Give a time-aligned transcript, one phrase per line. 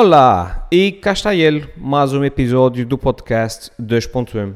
[0.00, 4.54] Olá, e cá está ele, mais um episódio do podcast 2.1.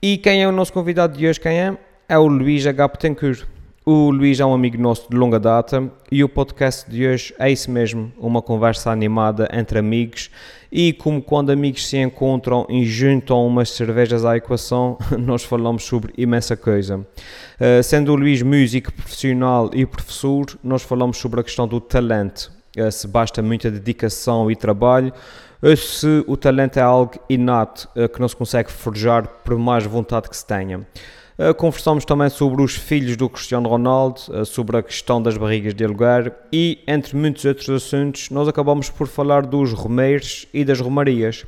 [0.00, 1.76] E quem é o nosso convidado de hoje, quem é?
[2.08, 2.88] É o Luís H.
[2.88, 3.44] Petencourt.
[3.84, 7.50] O Luís é um amigo nosso de longa data e o podcast de hoje é
[7.50, 10.30] isso mesmo, uma conversa animada entre amigos
[10.70, 16.14] e como quando amigos se encontram e juntam umas cervejas à equação, nós falamos sobre
[16.16, 16.98] imensa coisa.
[16.98, 22.56] Uh, sendo o Luís músico profissional e professor, nós falamos sobre a questão do talento,
[22.90, 25.12] se basta muita dedicação e trabalho,
[25.60, 29.84] ou se o talento é algo inato uh, que não se consegue forjar por mais
[29.84, 30.86] vontade que se tenha.
[31.56, 36.34] Conversamos também sobre os filhos do Cristiano Ronaldo, sobre a questão das barrigas de aluguer
[36.52, 41.46] e, entre muitos outros assuntos, nós acabamos por falar dos romeiros e das romarias.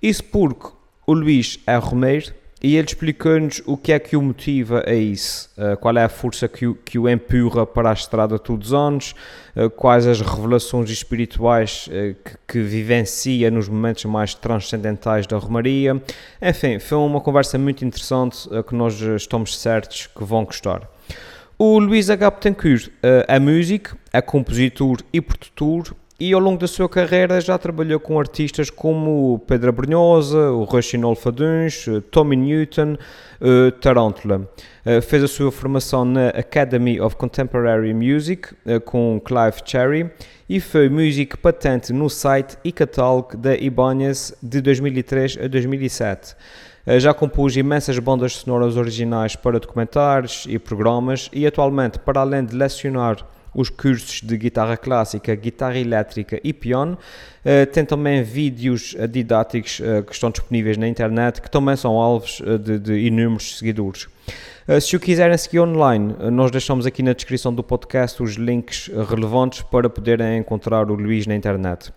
[0.00, 0.68] Isso porque
[1.04, 5.50] o Luís é romeiro e ele explicou-nos o que é que o motiva a isso,
[5.58, 8.74] uh, qual é a força que o, que o empurra para a estrada todos os
[8.74, 9.14] anos,
[9.54, 16.00] uh, quais as revelações espirituais uh, que, que, vivencia nos momentos mais transcendentais da Romaria.
[16.40, 20.88] Enfim, foi uma conversa muito interessante que nós estamos certos que vão gostar.
[21.58, 22.30] O Luís H.
[22.30, 28.00] Betancourt é músico, é compositor e produtor e ao longo da sua carreira já trabalhou
[28.00, 32.96] com artistas como Pedro Brunhosa, o Rochinol Faduns, Tommy Newton,
[33.38, 34.48] uh, Tarantula.
[34.84, 40.10] Uh, fez a sua formação na Academy of Contemporary Music uh, com Clive Cherry
[40.48, 46.34] e foi músico patente no site e catálogo da Ibanez de 2003 a 2007.
[46.98, 52.54] Já compôs imensas bandas sonoras originais para documentários e programas e atualmente, para além de
[52.54, 56.98] lecionar os cursos de guitarra clássica, guitarra elétrica e piano.
[57.44, 61.94] Uh, tem também vídeos uh, didáticos uh, que estão disponíveis na internet, que também são
[61.94, 64.08] alvos de, de, inúmeros seguidores.
[64.80, 69.62] se o quiserem seguir online, nós deixamos aqui na descrição do podcast os links relevantes
[69.62, 71.92] para poderem encontrar o Luís na internet.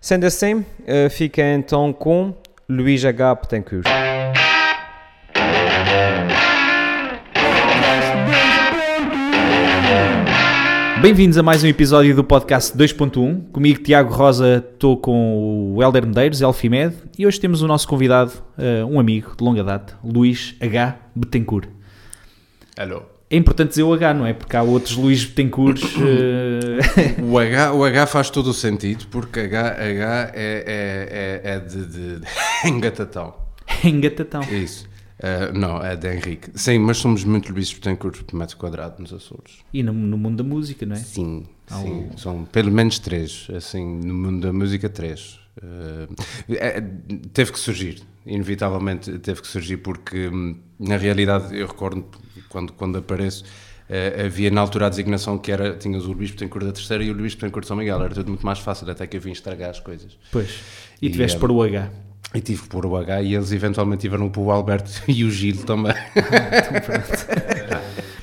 [0.00, 0.64] Sendo assim,
[1.10, 2.34] fiquem então com
[2.68, 3.36] Luís H.
[3.36, 4.17] Petencourt.
[11.00, 13.52] Bem-vindos a mais um episódio do podcast 2.1.
[13.52, 18.32] Comigo, Tiago Rosa, estou com o Helder Medeiros, Elfimed, e hoje temos o nosso convidado,
[18.58, 20.98] uh, um amigo de longa data, Luís H.
[21.14, 21.68] Betancourt.
[22.76, 23.02] Alô.
[23.30, 24.32] É importante dizer o H, não é?
[24.32, 25.84] Porque há outros Luís Betancourts.
[25.98, 27.32] Uh...
[27.32, 31.60] o, H, o H faz todo o sentido, porque H, H é, é, é, é
[31.60, 32.26] de, de, de
[32.66, 33.34] engatatão.
[33.84, 34.42] engatatão.
[34.50, 34.88] Isso.
[35.18, 36.50] Uh, não, é de Henrique.
[36.54, 39.58] Sim, mas somos muito Luís Betancourt por metro quadrado nos Açores.
[39.72, 40.98] E no, no, mundo da música, não é?
[40.98, 42.10] Sim, sim.
[42.16, 43.48] São pelo menos três.
[43.54, 45.40] Assim, no mundo da música, três.
[45.58, 46.14] Uh,
[46.50, 46.80] é,
[47.32, 52.06] teve que surgir, inevitavelmente teve que surgir, porque hum, na realidade eu recordo
[52.48, 53.44] quando, quando apareço.
[53.90, 57.10] Uh, havia na altura a designação que era, tinhas o Luís Betancourt da terceira e
[57.10, 59.32] o Luís Betancourt de São Miguel, era tudo muito mais fácil, até que eu vim
[59.32, 60.16] estragar as coisas.
[60.30, 60.60] Pois,
[61.02, 61.90] e, e tiveste para o H.
[62.34, 65.30] E tive que pôr o H e eles eventualmente tiveram para o Alberto e o
[65.30, 65.94] Gil também.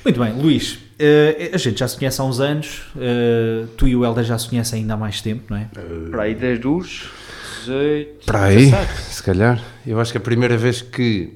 [0.04, 3.96] Muito bem, Luís, uh, a gente já se conhece há uns anos, uh, tu e
[3.96, 5.68] o Helder já se conhecem ainda há mais tempo, não é?
[5.76, 7.10] Uh, para aí desde os
[7.64, 8.24] 18...
[8.24, 8.70] Para aí,
[9.08, 9.60] se calhar.
[9.84, 11.32] Eu acho que a primeira vez que,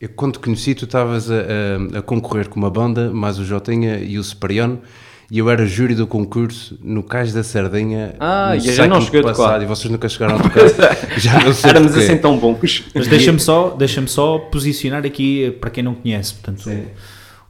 [0.00, 3.44] eu, quando te conheci, tu estavas a, a, a, concorrer com uma banda, mais o
[3.44, 4.80] Jotinha e o Superiano,
[5.30, 8.14] e eu era júri do concurso no Cais da Sardinha.
[8.20, 9.62] Ah, e já não cheguei a tocar.
[9.62, 10.68] E vocês nunca chegaram a tocar.
[11.18, 12.84] já não sei Éramos assim tão bons.
[12.94, 16.34] Mas deixa-me só, deixa só posicionar aqui para quem não conhece.
[16.34, 16.68] Portanto,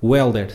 [0.00, 0.48] o, o Helder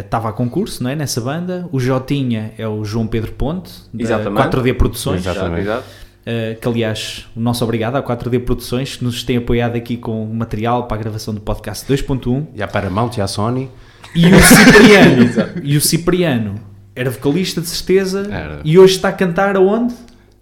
[0.00, 1.68] estava eh, a concurso não é, nessa banda.
[1.70, 4.42] O Jotinha é o João Pedro Ponte, da Exatamente.
[4.42, 5.20] 4D Produções.
[5.20, 5.68] Exatamente.
[5.68, 10.26] Uh, que aliás, o nosso obrigado à 4D Produções que nos tem apoiado aqui com
[10.26, 13.70] material para a gravação do podcast 2.1 e à Paramount e à Sony
[14.16, 16.54] e o Cipriano, e o Cipriano
[16.94, 18.60] era vocalista de certeza era.
[18.64, 19.94] e hoje está a cantar aonde?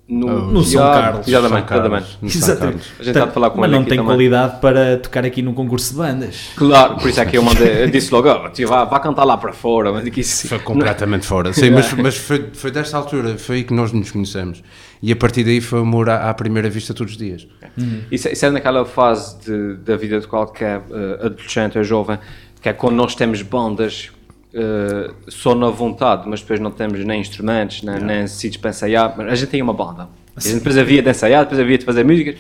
[0.06, 1.26] No, oh, no São Carlos.
[1.26, 2.18] Exatamente, exatamente.
[2.22, 2.92] exatamente.
[3.00, 4.04] A gente está a falar com Mas não tem também.
[4.04, 6.50] qualidade para tocar aqui num concurso de bandas.
[6.56, 9.38] Claro, por isso é que eu mandei, eu disse logo, oh, vá, vá cantar lá
[9.38, 9.90] para fora.
[9.92, 11.54] Mas isso, foi completamente fora.
[11.54, 14.62] Sim, mas, mas foi, foi desta altura, foi aí que nós nos conhecemos.
[15.02, 17.46] E a partir daí foi amor à, à primeira vista todos os dias.
[17.76, 18.02] Uhum.
[18.12, 22.18] Isso, isso é naquela fase de, da vida de qualquer uh, adolescente ou jovem
[22.64, 24.10] que é quando nós temos bandas
[24.54, 28.14] uh, só na vontade, mas depois não temos nem instrumentos, nem, yeah.
[28.14, 29.20] nem sítios para ensaiar.
[29.20, 30.08] A gente tem uma banda.
[30.34, 32.36] A gente depois havia de ensaiar, depois havia de fazer músicas.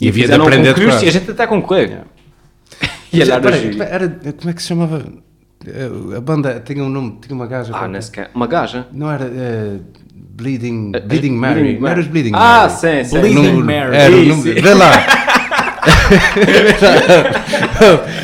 [0.00, 1.90] E, e havia de aprender um E a gente até concorrer.
[1.90, 2.06] Yeah.
[3.12, 5.04] e era, era, era, como é que se chamava?
[5.66, 7.70] Eh, a banda tinha um nome, tinha uma gaja.
[7.76, 8.86] Ah, nesse uma gaja?
[8.90, 9.26] Não era.
[9.26, 9.84] Uh,
[10.14, 11.60] Bleeding, Bleeding Mary.
[11.60, 12.02] Bleeding Mary.
[12.04, 12.70] Bleeding ah, Mary.
[12.70, 13.20] sim, sim.
[13.20, 13.96] Bleeding Mary.
[13.96, 14.52] Era o nome.
[14.54, 14.92] Vê lá.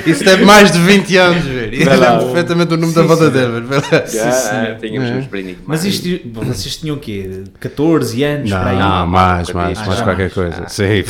[0.06, 1.75] Isso deve mais de 20 anos, velho.
[1.75, 3.64] E lembro perfeitamente o nome da banda dele.
[4.12, 5.14] Já, tínhamos É.
[5.14, 5.58] uns brindinhos.
[5.66, 7.43] Mas isto, vocês tinham o quê?
[7.61, 8.50] 14 anos?
[8.50, 8.78] Não, para aí?
[8.78, 10.62] não, mais, nunca mais, mais Ah, qualquer coisa.
[10.64, 10.69] Ah.
[10.69, 11.05] Sim.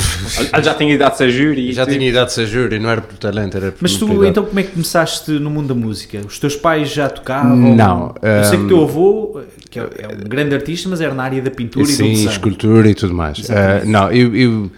[0.53, 1.69] Ah, Já tinha idade de ser júri.
[1.71, 1.95] e Já tudo.
[1.97, 4.61] tinha idade de ser júri, não era por talento, era por Mas tu, então, como
[4.61, 6.21] é que começaste no mundo da música?
[6.27, 7.75] Os teus pais já tocavam?
[7.75, 9.41] Não, Eu sei que o teu avô,
[9.71, 12.13] que é é um grande artista, mas era na área da pintura e do Sim,
[12.27, 13.51] escultura e tudo mais.
[13.51, 14.71] Ah, não, eu, eu-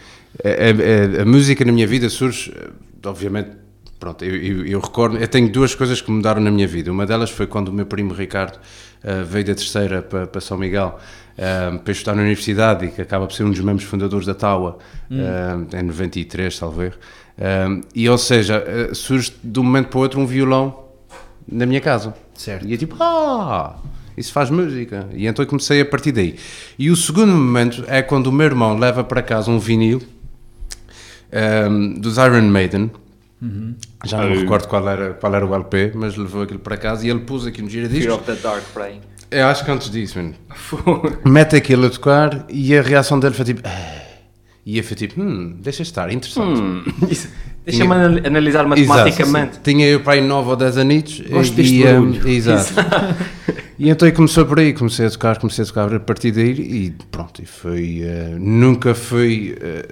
[0.45, 2.53] a, a- a música na minha vida surge,
[3.05, 3.51] obviamente,
[3.99, 6.91] pronto, eu, eu, eu recordo, eu tenho duas coisas que mudaram na minha vida.
[6.93, 8.59] Uma delas foi quando o meu primo Ricardo
[9.03, 10.99] ah, veio da terceira para, para São Miguel
[11.39, 14.35] ah, para estudar na universidade e que acaba por ser um dos membros fundadores da
[14.35, 14.79] TAUA,
[15.11, 16.95] ah, em 93, talvez.
[17.39, 18.63] Ah, e, ou seja,
[18.93, 20.85] surge de um momento para o outro um violão
[21.51, 22.15] na minha casa.
[22.35, 22.67] Certo.
[22.67, 23.77] E é tipo, ah,
[24.17, 25.09] isso faz música.
[25.15, 26.37] E então eu comecei a partir daí.
[26.79, 30.03] E o segundo momento é quando o meu irmão leva para casa um vinil
[31.33, 32.91] ehm, dos Iron Maiden.
[34.05, 37.07] Já não me recordo qual era, qual era o LP, mas levou aquilo para casa
[37.07, 38.15] e ele pôs aqui no Fear giradiscos.
[38.15, 39.01] of the Dark Brain.
[39.31, 40.35] Eu acho que antes disso, mano.
[41.25, 43.61] Mete aquilo a tocar e a reação dele foi tipo.
[43.65, 44.03] "Ah."
[44.65, 46.61] E eu fui tipo, hum, deixa estar, interessante.
[47.11, 47.29] Isso.
[47.67, 49.51] Deixa-me anal- analisar matematicamente.
[49.55, 49.61] Exato.
[49.65, 51.21] Tinha eu para aí 9 ou 10 anitos.
[51.29, 52.25] Gosto e, deste e, barulho.
[52.25, 52.73] um, Exato.
[53.79, 56.95] e então começou por aí, comecei a tocar, comecei a tocar a partir daí e
[57.11, 59.85] pronto, e foi, eh, nunca foi eh,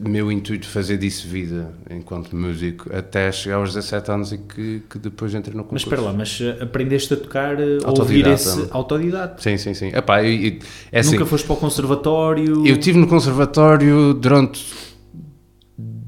[0.00, 4.96] meu intuito fazer disso vida enquanto músico, até chegar aos 17 anos e que, que
[4.98, 5.86] depois entrei no Mas concurso.
[5.86, 9.42] espera lá, mas uh, aprendeste a tocar, uh, a ouvir esse autodidata?
[9.42, 9.88] Sim, sim, sim.
[9.88, 10.58] Epá, eu- eu-
[10.92, 12.64] é assim, Nunca foste para o conservatório?
[12.64, 14.64] eu estive no conservatório durante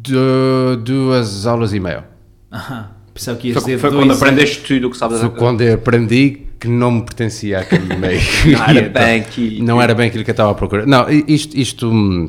[0.03, 2.05] du- duas aulas e meia.
[2.53, 4.23] Aham, pensava que ias Foi, dizer foi quando anos.
[4.23, 8.21] aprendeste tudo o que sabes Foi quando eu aprendi que não me pertencia àquele meio.
[8.53, 10.85] Não era bem que- Não era bem aquilo que eu estava à procura.
[10.85, 11.57] Não, isto.
[11.57, 12.29] isto hum,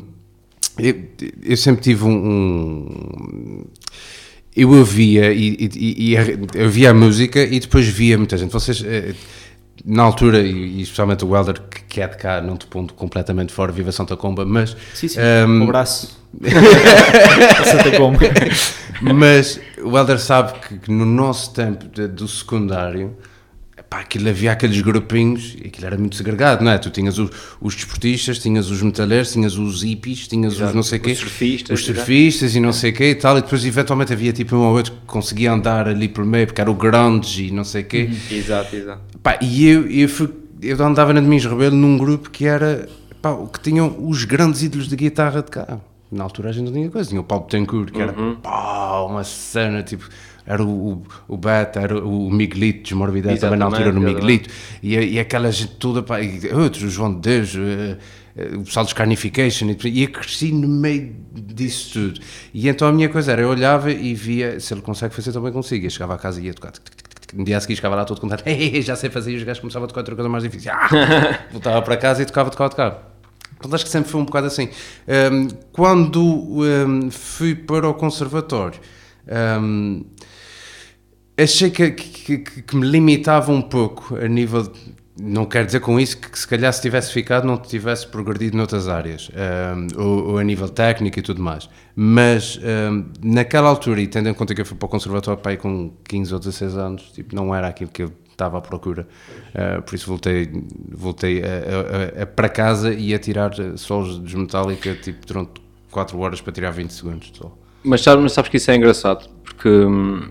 [0.78, 0.94] eu,
[1.44, 2.10] eu sempre tive um.
[2.12, 3.64] um-
[4.54, 6.14] eu ouvia e, e, e
[6.54, 8.52] eu via a música e depois via muita gente.
[8.52, 8.82] Vocês.
[9.84, 12.92] Na altura, e e especialmente o Helder, que- que é de cá, não te pondo
[12.94, 16.18] completamente fora, viva Santa Comba, mas Sim, sim, hum, um abraço.
[17.64, 18.18] Santa Comba.
[19.00, 23.16] mas o Helder sabe que, que no nosso tempo de- do secundário,
[23.92, 26.78] pá, aquilo havia aqueles grupinhos, e aquilo era muito segregado, não é?
[26.78, 27.30] Tu tinhas os,
[27.60, 31.78] os desportistas, tinhas os metaleiros, tinhas os hippies, tinhas os não sei os quê, surfistas,
[31.78, 34.74] os surfistas e não sei quê e tal, e depois eventualmente havia tipo um ou
[34.74, 38.08] outro que conseguia andar ali pelo meio, porque era o grunge e não sei quê.
[38.30, 39.02] Exato, exato.
[39.22, 40.30] Pá, e eu, eu, fui,
[40.62, 42.88] eu andava na Domingos Rebelo num grupo que era
[43.20, 45.78] pá, o que tinham os grandes ídolos de guitarra de cá.
[46.10, 49.22] Na altura a gente não tinha coisa, tinha o Paulo Betancourt, que era pá, uma
[49.22, 50.08] cena tipo.
[50.46, 54.50] Era o, o, o Beto, era o Miguelito, desmorbidade também na altura no Exatamente, Miguelito,
[54.82, 57.96] e, e aquela gente toda, pá, e outros, o João de Deus, eh,
[58.36, 62.20] eh, o pessoal dos Carnification, e, e eu cresci no meio disso tudo.
[62.52, 65.52] E então a minha coisa era, eu olhava e via se ele consegue fazer, também
[65.52, 65.86] consigo.
[65.86, 66.72] Eu chegava a casa e ia tocar.
[66.72, 67.34] tic, tic, tic, tic.
[67.34, 69.60] No dia a seguir chegava lá todo contente, "Ei, já sei fazer, e os gajos
[69.60, 70.72] começavam a tocar outra coisa mais difícil.
[70.72, 71.38] Ah!
[71.52, 73.12] Voltava para casa e tocava, tocava, tocava.
[73.62, 74.68] Portanto, acho que sempre foi um bocado assim.
[75.06, 78.80] Hum, quando hum, fui para o conservatório,
[79.60, 80.04] hum,
[81.42, 84.62] achei que, que, que- me limitava um pouco a nível.
[84.64, 88.06] de- não quero dizer com isso que, que se calhar se tivesse ficado não tivesse
[88.06, 89.30] progredido noutras áreas,
[89.76, 91.68] hum, ou, ou a nível técnico e tudo mais.
[91.94, 92.58] Mas
[92.90, 95.92] hum, naquela altura, e tendo em conta que eu fui para o conservatório aí com
[96.04, 99.06] 15 ou 16 anos, tipo, não era aquilo que eu estava à procura.
[99.54, 100.50] Uh, por isso voltei,
[100.90, 105.50] voltei a, a- a- para casa e a tirar solos de Metallica tipo, durante
[105.90, 107.54] 4 horas para tirar 20 segundos só.
[107.84, 110.30] Mas sabes, sabes que isso é engraçado, porque hum,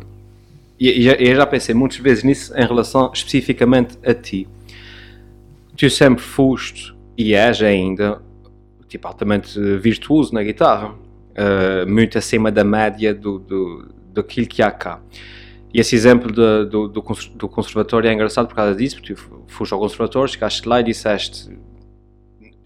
[0.90, 4.48] e, e já- pensei muitas vezes nisso em relação especificamente a ti.
[5.78, 8.22] Tu sempre foste e és ainda
[8.88, 10.94] tipo, altamente virtuoso na guitarra,
[11.34, 15.00] eh, muito acima da média do, do, daquilo que há cá.
[15.74, 19.14] E esse exemplo de- do, do, cons- do conservatório é engraçado por causa disso, porque
[19.14, 21.50] tu foste ao conservatório, chegaste lá e disseste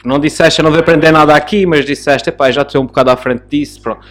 [0.04, 3.10] não disseste eu não vou aprender nada aqui, mas disseste, epá, já estou um bocado
[3.12, 4.06] à frente disso, pronto.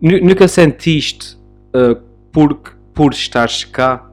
[0.00, 1.36] Nu- Nunca sentiste,
[1.74, 1.96] uh,
[2.32, 2.60] por,
[2.98, 4.10] por estares cá,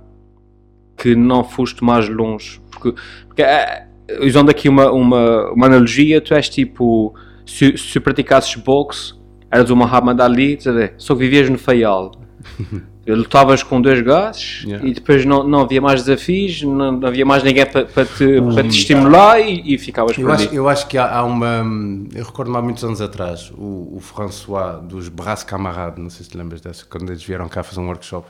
[0.95, 2.61] que não foste mais longe?
[2.69, 3.87] Porque, porque eh,
[4.21, 7.11] usando aqui uma, uma, uma analogia, tu és tipo,
[7.47, 9.15] se, se praticasses boxe,
[9.49, 10.59] eras uma Muhammad Ali,
[10.99, 12.11] só vivias no Faial.
[13.07, 14.87] Lutavas com dois gajos Yeah.
[14.87, 18.41] e depois não, não havia mais desafios, não, não havia mais ninguém para para te,
[18.41, 20.55] para te estimular e, e ficavas Eu por acho, ali.
[20.55, 21.63] eu acho que há, há uma.
[22.15, 26.31] Eu recordo-me há muitos anos atrás, o, o François dos Bras Camarades, não sei se
[26.31, 28.27] te lembras dessa, quando eles vieram cá fazer um workshop.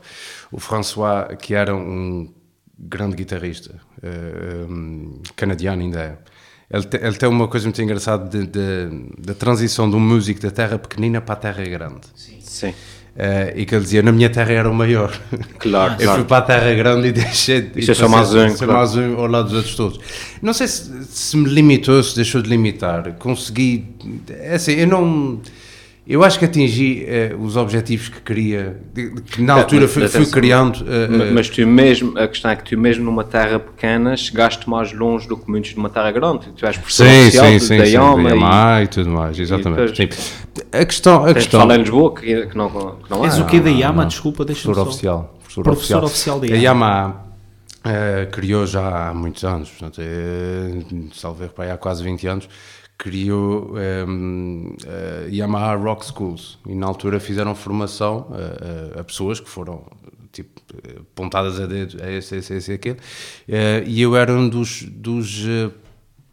[0.52, 2.30] O François, que era um
[2.78, 6.18] grande guitarrista, eh, um, canadiano ainda é.
[6.70, 10.42] Ele, te- ele tem uma coisa muito engraçada de- de- da transição de um músico
[10.42, 12.02] da terra pequenina para a terra grande.
[12.16, 12.74] Sim.
[13.18, 15.12] Eh, e que ele dizia, na minha terra era o maior.
[15.58, 16.26] Claro, Eu fui claro.
[16.26, 19.46] para a terra grande e deixei Isto é só mais um, mais um ao lado
[19.46, 20.00] dos outros todos.
[20.42, 23.14] Não sei se, se me limitou, se deixou de limitar.
[23.14, 23.86] Consegui.
[24.30, 25.40] É assim, eu não.
[26.08, 30.08] Eu acho que atingi eh, os objetivos que queria, que na É, altura mas fui,
[30.08, 30.86] fui criando.
[30.88, 34.94] eh, Mas tu mesmo, a questão é que tu mesmo numa terra pequena chegaste mais
[34.94, 36.48] longe do que muitos numa terra grande.
[36.56, 38.88] Tu és professor Sim, oficial sim, de- sim, da sim, IOMA da e Yamaha e
[38.88, 39.94] tudo mais, exatamente.
[39.94, 40.68] depois- sim.
[40.72, 43.38] A questão, a tens de questão, falar em Lisboa que, que não, que não És
[43.40, 43.42] é.
[43.42, 44.06] o quê da Yama?
[44.06, 44.90] Desculpa, deixa-me professor só.
[44.92, 46.64] oficial, professor, Professor oficial da A Yamaha.
[46.64, 47.26] Yamaha
[47.84, 50.84] eh, criou já há muitos anos, portanto, eh,
[51.16, 52.48] salvo erro, para aí há quase 20 anos,
[52.98, 56.60] criou ehm, eh, Yamaha Rock Schools.
[56.66, 59.84] E na altura fizeram formação eh, eh, a pessoas que foram
[60.36, 60.62] tipo
[61.16, 63.00] pontadas a dedo a esse, esse, esse e aquele.
[63.48, 65.72] Eh, e eu era um dos, dos eh,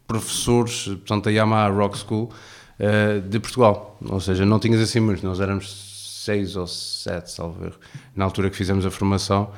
[0.05, 2.29] professores, portanto, da Yamaha Rock School
[2.77, 3.97] eh, de Portugal.
[4.01, 5.93] Ou seja, não tinhas assim muitos, nós éramos
[6.25, 7.77] seis ou sete, salvo erro,
[8.15, 9.51] na altura que fizemos a formação,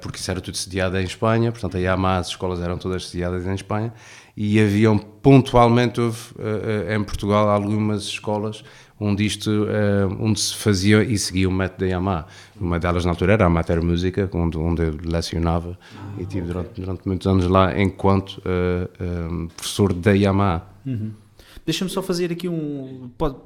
[0.00, 3.46] porque isso era tudo sediado em Espanha, portanto, a Yamaha, as escolas eram todas sediadas
[3.46, 3.92] em Espanha,
[4.36, 8.62] e haviam pontualmente, houve, eh, em Portugal, algumas escolas
[9.02, 12.26] onde isto, eh, onde se fazia e seguia o método da Yamaha.
[12.60, 15.78] Uma delas na altura era a Mater Música, onde, onde eu lecionava
[16.18, 20.66] e tive durante, durante muitos anos lá enquanto eh, eh, professor da Yamaha.
[21.64, 23.10] Deixa-me só fazer aqui um.
[23.16, 23.36] Pode,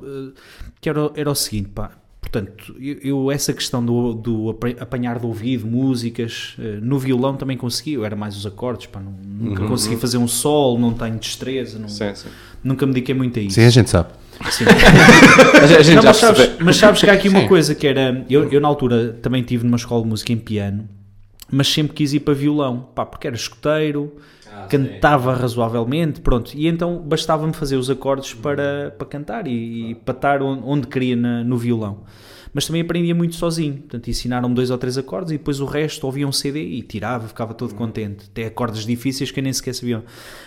[0.80, 1.90] que era, o- era o seguinte, pá.
[2.34, 7.36] Portanto, eu, eu essa questão do, do apa- apanhar de ouvido músicas, eh, no violão
[7.36, 9.14] também consegui, eu era mais os acordes, pá, não-
[9.50, 12.28] nunca consegui fazer um sol, não tenho destreza, não- Sim, sim.
[12.64, 13.54] nunca me dediquei muito a isso.
[13.54, 14.08] Sim, a gente sabe.
[14.50, 14.64] Sim.
[15.62, 18.24] A gente- Não, já mas, sabes, mas sabes que há aqui uma coisa que era.
[18.28, 20.88] Eu, eu na altura também tive numa escola de música em piano,
[21.52, 24.12] mas sempre quis ir para violão, pá, porque era escoteiro,
[24.68, 26.52] cantava razoavelmente, pronto.
[26.54, 30.86] E então bastava-me fazer os acordes para, para cantar e, e para estar onde, onde
[30.86, 32.04] queria na- no violão.
[32.52, 36.04] Mas também aprendia muito sozinho, portanto ensinaram-me dois ou três acordes e depois o resto
[36.06, 38.26] ouvia um CD e tirava, ficava todo contente.
[38.30, 40.04] Até acordes difíceis que eu nem sequer sabia.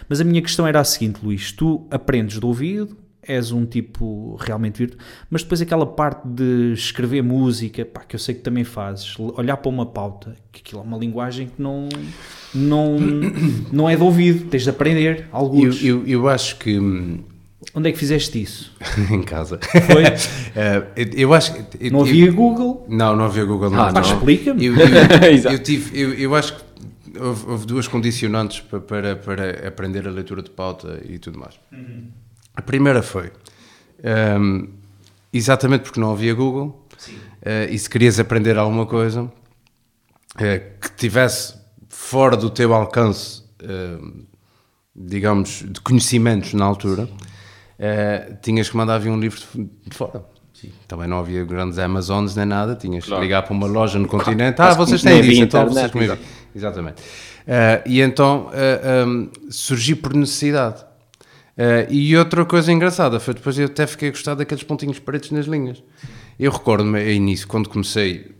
[0.08, 4.38] Mas a minha questão era a seguinte, Luís: tu aprendes de ouvido, és um tipo
[4.40, 8.64] realmente virtuoso, mas depois aquela parte de escrever música, pá, que eu sei que também
[8.64, 11.90] fazes, olhar para uma pauta, que aquilo é uma linguagem que não,
[12.54, 12.98] não,
[13.72, 15.84] não é de ouvido, tens de aprender Eu, alguns.
[15.84, 17.20] eu, eu acho que hum,
[17.74, 18.72] Onde é que fizeste isso?
[19.12, 19.60] em casa.
[19.62, 20.04] Foi?
[20.60, 22.84] Eh, eu, eu acho eu- Não havia Google?
[22.90, 23.72] Não, não havia Google.
[23.76, 24.02] Ah, não.
[24.02, 24.66] explica-me.
[24.66, 24.88] Eu, eu,
[25.54, 30.12] eu tive, eu, eu acho que houve, houve duas condicionantes pa- para, para aprender a
[30.12, 31.54] leitura de pauta e tudo mais.
[32.56, 33.30] A primeira foi
[34.04, 34.66] ehm,
[35.32, 36.88] exatamente porque não havia Google
[37.44, 39.32] eh, e se querias aprender alguma coisa
[40.40, 41.54] eh, que tivesse
[42.10, 44.24] fora do teu alcance, ehm,
[44.96, 47.10] digamos, de conhecimentos na altura,
[47.78, 50.24] eh, tinhas que mandar vir um livro de, fora.
[50.88, 53.20] Também não havia grandes Amazones nem nada, tinhas Claro.
[53.22, 54.60] que ligar para uma loja no continente.
[54.62, 56.24] Ah, vocês têm havia então internet, vocês é que-
[56.56, 57.04] Exatamente.
[57.46, 60.84] Eh, e então eh, um, surgi por necessidade.
[61.58, 65.32] Eh, e outra coisa engraçada foi depois eu até fiquei a gostar daqueles pontinhos pretos
[65.32, 65.84] nas linhas.
[66.40, 68.32] Eu recordo-me início, quando comecei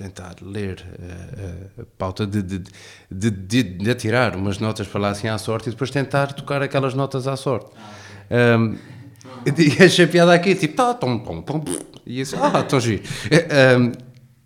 [0.00, 2.62] tentar ler eh, a pauta de, de,
[3.10, 6.94] de, de, atirar umas notas para lá assim à sorte e depois tentar tocar aquelas
[6.94, 7.70] notas à sorte.
[8.30, 8.76] Um,
[9.44, 11.64] e achei piada aqui, tipo, tá, tom, tom, tom,
[12.06, 13.02] e assim, ah, tão giro.
[13.30, 13.92] Eh, um,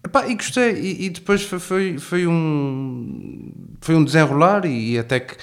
[0.05, 5.21] epá, e gostei, e, e depois foi, foi, foi um foi um desenrolar e até
[5.21, 5.37] que,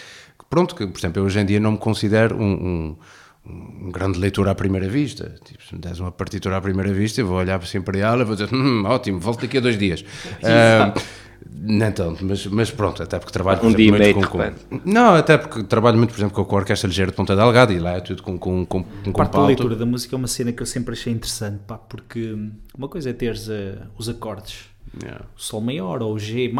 [0.49, 2.97] pronto, que, por exemplo, eu hoje em dia não me considero um, um,
[3.45, 5.35] um grande leitor à primeira vista.
[5.43, 8.21] Tipo, se me des uma partitura à primeira vista, eu vou olhar sempre para ela
[8.21, 10.03] e vou dizer, hum, ótimo, volto daqui a dois dias.
[10.43, 10.93] Ah,
[11.49, 14.21] nem tanto, mas, mas pronto, até porque trabalho Um exemplo, dia e muito meio, com,
[14.21, 14.81] de com-.
[14.85, 17.79] Não, até porque trabalho muito, por exemplo, com a Orquestra Ligeira de Ponta Delgada e
[17.79, 20.27] lá é tudo com, com, com, com, A parte da leitura da música é uma
[20.27, 22.35] cena que eu sempre achei interessante, pá, porque
[22.77, 24.71] uma coisa é teres eh, os acordes,
[25.01, 25.23] Yeah.
[25.37, 26.51] o Sol maior ou o G,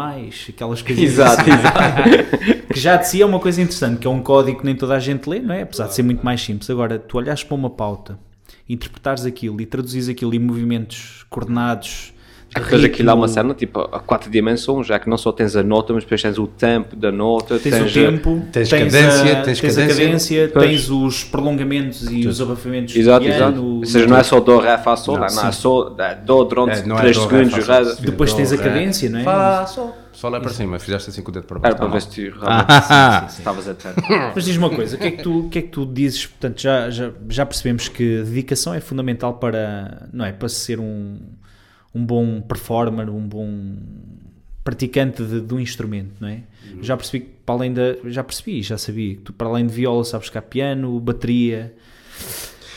[0.48, 2.72] aquelas coisas Exato, exato.
[2.72, 4.94] que já de si é uma coisa interessante, que é um código que nem toda
[4.94, 5.62] a gente lê, não é?
[5.62, 6.70] Apesar de ser muito mais simples.
[6.70, 8.18] Agora, tu olhares para uma pauta,
[8.66, 12.14] interpretares aquilo e traduzires aquilo em movimentos coordenados.
[12.54, 15.56] De Depois aquilo há uma cena tipo a quatro dimensões, já que não só tens
[15.56, 18.92] a nota, mas depois tens o tempo da nota, Tens, tens, o tempo, tens tens,
[18.92, 20.04] cadência, a, tens tens a cadência.
[20.04, 20.66] cadência, Pois.
[20.66, 22.94] tens os prolongamentos e os abafamentos.
[22.94, 23.64] Exato, exato.
[23.64, 26.44] Ou seja, não é só do, ré, fá, sol, não, Não, é só é, do
[26.44, 27.84] durante É, não é 3 do, ré, segundos, fá, ré.
[27.84, 29.24] sol, Depois do, tens a ré, cadência, não é?
[29.24, 29.96] Fá, sol.
[30.12, 31.76] Sol é para cima, fizeste assim com o dedo para Era baixo.
[31.78, 34.02] para tá ver se tu realmente se estavas atento.
[34.34, 36.26] Mas diz-me uma coisa, o que é que tu, o que é que tu dizes?
[36.26, 40.78] Portanto, já, já, já percebemos que a dedicação é fundamental para, não é, para ser
[40.78, 41.16] um,
[41.94, 43.76] um bom performer, um bom
[44.64, 46.40] praticante de, de um instrumento, não é?
[46.80, 49.72] Já percebi que para além da, já percebi, já sabia que tu para além de
[49.72, 51.74] viola sabes tocar piano, bateria,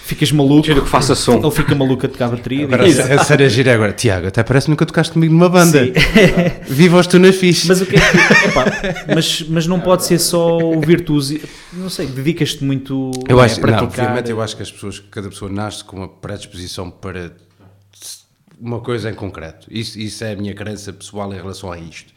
[0.06, 0.64] ficas maluco.
[0.64, 1.40] Quero que faça som.
[1.40, 2.66] Ele fica maluco a tocar bateria.
[2.66, 3.92] Agora, diz, a série gira agora.
[3.92, 5.82] Tiago, até parece que nunca tocaste comigo numa banda.
[6.68, 7.68] Viva os tu na fixe.
[7.68, 8.46] Mas o que é que.
[8.48, 8.66] epá,
[9.14, 11.40] mas, mas não pode ser só o virtuoso.
[11.74, 13.84] Não sei, dedicas-te muito Eu a acho, não, praticar.
[14.06, 17.32] obviamente eu acho que as pessoas, cada pessoa nasce com uma predisposição para
[18.60, 19.68] uma coisa em concreto.
[19.70, 22.14] Isso, isso é a minha crença pessoal em relação a isto.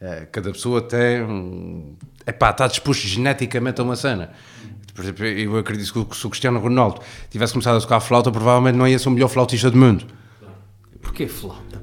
[0.00, 4.30] Eh, cada pessoa tem, epá, está disposto geneticamente a uma cena.
[4.94, 8.76] Por exemplo, eu acredito que se o Cristiano Ronaldo tivesse começado a tocar flauta, provavelmente
[8.76, 10.06] não ia ser o melhor flautista do mundo.
[11.02, 11.82] Porquê flauta?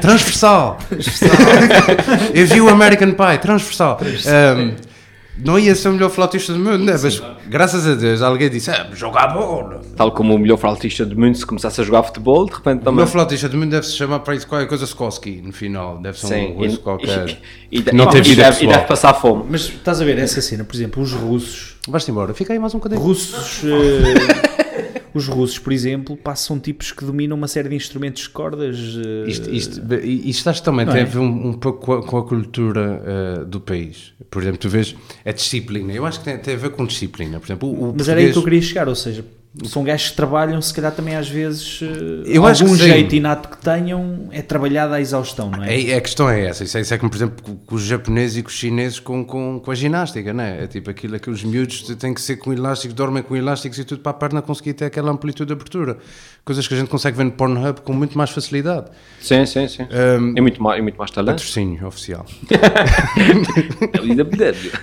[0.00, 0.78] Transversal!
[2.34, 3.98] eu vi o American Pie, transversal.
[4.00, 4.89] Um,
[5.38, 6.94] não ia ser o melhor flautista do mundo, né?
[7.02, 9.80] mas graças a Deus alguém disse: ah, jogar bola.
[9.96, 12.84] Tal como o melhor flautista do mundo, se começasse a jogar futebol, de repente O
[12.84, 12.94] também.
[12.96, 16.18] melhor flautista do mundo deve se chamar para isso qualquer coisa Skorsky no final, deve
[16.18, 17.28] ser Sim, um russo e, qualquer.
[17.70, 18.72] e, e, não e- tem e vida deve, e pessoal.
[18.74, 19.44] deve passar fome.
[19.48, 21.76] Mas estás a ver essa cena, por exemplo, os russos.
[21.88, 23.00] Vais-te embora, fica aí mais um bocadinho.
[23.00, 23.62] Russos.
[23.64, 24.69] eh,
[25.14, 28.76] os russos, por exemplo, são tipos que dominam uma série de instrumentos de cordas.
[28.76, 31.04] eh, Isto, isto, isto acho que também Não tem é?
[31.04, 34.12] a ver um, um pouco com a, com a cultura eh, do país.
[34.30, 35.92] Por exemplo, tu vês a disciplina.
[35.92, 37.38] Eu acho que tem, tem a ver com disciplina.
[37.40, 39.24] Por exemplo, o, o Mas era aí que eu português- queria chegar, ou seja,
[39.64, 42.88] são gajos que trabalham, se calhar também às vezes, eh, Eu acho algum que sim.
[42.88, 45.90] jeito inato que tenham é trabalhado à exaustão, não é?
[45.90, 48.36] É, a questão é essa, isso é, isso é como por exemplo com, os japoneses
[48.36, 50.62] e com os chineses com, com, com a ginástica, não é?
[50.62, 54.00] É tipo aquilo, aqueles miúdos têm que ser com elásticos, dormem com elásticos e tudo
[54.02, 55.98] para a perna conseguir ter aquela amplitude de abertura.
[56.44, 58.86] Coisas que a gente consegue ver no Pornhub com muito mais facilidade.
[59.20, 59.82] Sim, sim, sim.
[59.82, 61.36] Um, É muito mais, é muito mais talento.
[61.36, 62.24] patrocínio oficial.
[62.50, 64.70] É ali da bedede.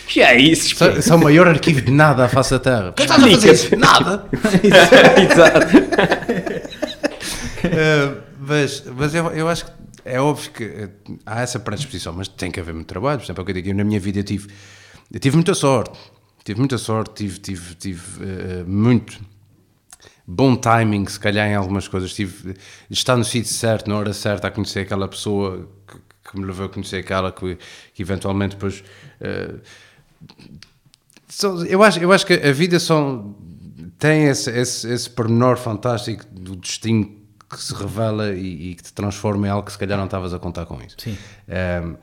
[0.07, 0.75] Que é isso?
[0.83, 2.91] É o maior arquivo de nada à face da Terra.
[2.91, 3.75] Por que estás a fazer isso?
[3.77, 4.25] Nada!
[5.31, 5.77] Exato.
[7.63, 9.71] Uh, mas mas eu, eu acho que
[10.03, 10.91] é óbvio que uh,
[11.25, 13.19] há essa predisposição, mas tem que haver muito trabalho.
[13.19, 14.49] Por exemplo, é o que eu digo, eu na minha vida eu tive,
[15.11, 15.97] eu tive muita sorte,
[16.43, 19.17] tive muita sorte, tive, tive, tive uh, muito
[20.27, 22.13] bom timing, se calhar, em algumas coisas.
[22.13, 22.57] Tive de
[22.89, 25.69] estar no sítio certo, na hora certa, a conhecer aquela pessoa
[26.31, 27.57] que, me levou a conhecer aquela que,
[27.93, 28.83] que eventualmente depois.
[29.21, 29.61] uh,
[31.67, 32.77] eu, acho, eu acho que a vida
[33.97, 38.93] tem esse, esse, esse pormenor fantástico do destino que se revela e, e que te
[38.93, 40.95] transforma em algo que se calhar não estavas a contar com isso.
[40.97, 41.17] Sim.
[41.47, 41.95] Um,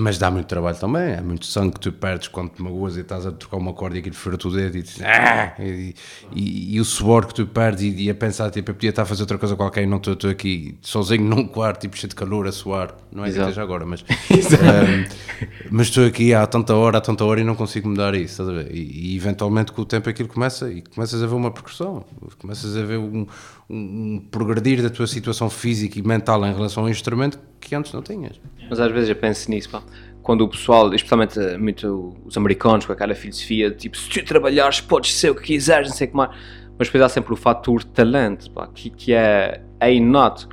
[0.00, 3.00] mas dá muito trabalho também, é muito sangue que tu perdes quando te magoas e
[3.00, 5.94] estás a trocar uma corda e aquilo fura o dedo e, dizes, "Ah!" e,
[6.34, 9.02] e- e o suor que tu perdes e, e a pensar, tipo, eu podia estar
[9.02, 12.08] a fazer outra coisa qualquer e não estou estou aqui sozinho num quarto, tipo, cheio
[12.08, 13.48] de calor, a suar, não é que Exato.
[13.50, 17.54] esteja agora, mas um, mas estou aqui há tanta hora, há tanta hora e não
[17.54, 18.74] consigo mudar isso, estás a ver?
[18.74, 22.04] E, eventualmente com o tempo aquilo começa e começas a ver uma progressão,
[22.38, 23.26] começas a ver um,
[23.68, 28.00] um progredir da tua situação física e mental em relação ao instrumento que antes não
[28.02, 28.40] tinhas.
[28.68, 29.82] Mas às vezes eu penso nisso, pá.
[30.22, 34.80] Quando o pessoal, especialmente eh, muito os americanos, com aquela filosofia, tipo, se tu trabalhares,
[34.80, 36.30] podes ser o que quiseres, não sei o que mais.
[36.78, 40.48] Mas depois há sempre o fator talento, pá, que, que é, é inato.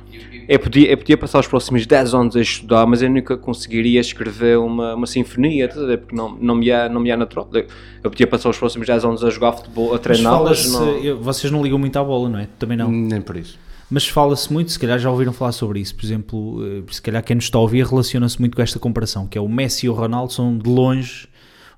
[0.48, 4.00] Eu podia, eu podia passar os próximos 10 anos a estudar, mas eu nunca conseguiria
[4.00, 5.98] escrever uma, uma sinfonia, estás a ver?
[5.98, 7.48] Porque não, não, me é, não me é natural.
[7.52, 7.66] Eu,
[8.02, 11.04] eu podia passar os próximos 10 anos a jogar futebol, a Mas treinar, mas fala-se,
[11.04, 11.22] não...
[11.22, 12.48] vocês não ligam muito à bola, não é?
[12.58, 12.90] Também não.
[12.90, 13.58] Nem por isso.
[13.90, 15.94] Mas fala-se muito, se calhar já ouviram falar sobre isso.
[15.94, 19.26] Por exemplo, eh, se calhar quem nos está a ouvir relaciona-se muito com esta comparação,
[19.26, 21.28] que é o Messi e o Ronaldo são de longe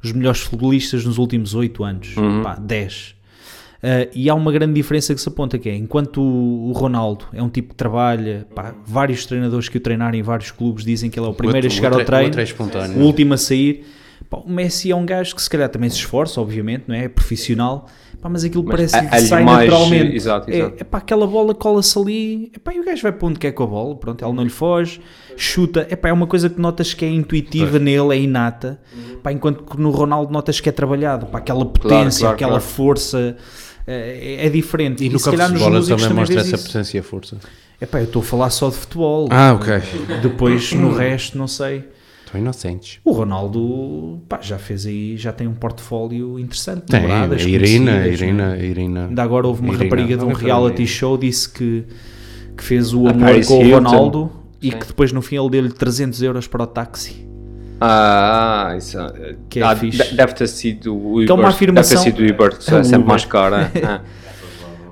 [0.03, 3.14] os melhores futebolistas nos últimos 8 anos, pá, 10.
[3.83, 7.27] Eh, e há uma grande diferença que se aponta que é, enquanto o, o Ronaldo
[7.33, 11.11] é um tipo que trabalha, pá, vários treinadores que o treinaram em vários clubes dizem
[11.11, 12.99] que ele é o primeiro a chegar o ao o treino, espontâneo.
[12.99, 13.85] o último a sair.
[14.29, 17.05] Pá, o Messi é um gajo que se calhar também se esforça, obviamente, não é?
[17.05, 17.87] É profissional,
[18.21, 20.17] pá, mas aquilo Mas parece é- que sai mais- naturalmente.
[20.17, 20.77] exato, É- exato.
[20.81, 23.63] é pá, aquela bola cola-se ali, epá, e o gajo vai para onde quer com
[23.63, 25.01] a bola, pronto, ela não lhe foge,
[25.37, 28.81] chuta, epá, é uma coisa que notas que é intuitiva nele, é inata,
[29.23, 32.65] pá, enquanto que no Ronaldo notas que é trabalhado, pá, aquela potência, claro, aquela claro.
[32.65, 33.37] força,
[33.87, 35.05] é, é diferente.
[35.05, 36.67] E no se campo de calhar nos bola músicos também mostra essa isso.
[36.67, 37.39] potência e a força.
[37.81, 39.75] Epá, eu estou a falar só de futebol, Ah, ok.
[40.21, 41.85] depois no resto não sei.
[42.29, 43.01] Estão inocentes.
[43.05, 47.93] O Ronaldo, pá, já fez aí, já tem um portfólio interessante, Tem, a namoradas Irina,
[48.01, 48.53] a Irina, né?
[48.55, 49.07] a Irina.
[49.07, 49.85] Ainda agora houve uma Irina.
[49.85, 51.85] rapariga de um reality show disse que,
[52.57, 53.77] que fez o A amor Paris com o Hilton.
[53.88, 54.79] Ronaldo e Sim.
[54.79, 57.27] que depois no fim ele deu-lhe 300 euros para o táxi.
[57.81, 60.03] Ah, isso é- Que é ah, fixe.
[60.11, 61.27] de- Deve ter sido o Uber.
[61.27, 63.07] Que é uma afirmação- Deve ter sido o Uber, É é sempre Uber.
[63.09, 63.55] mais caro.
[63.55, 63.71] é.
[63.85, 64.01] Ah.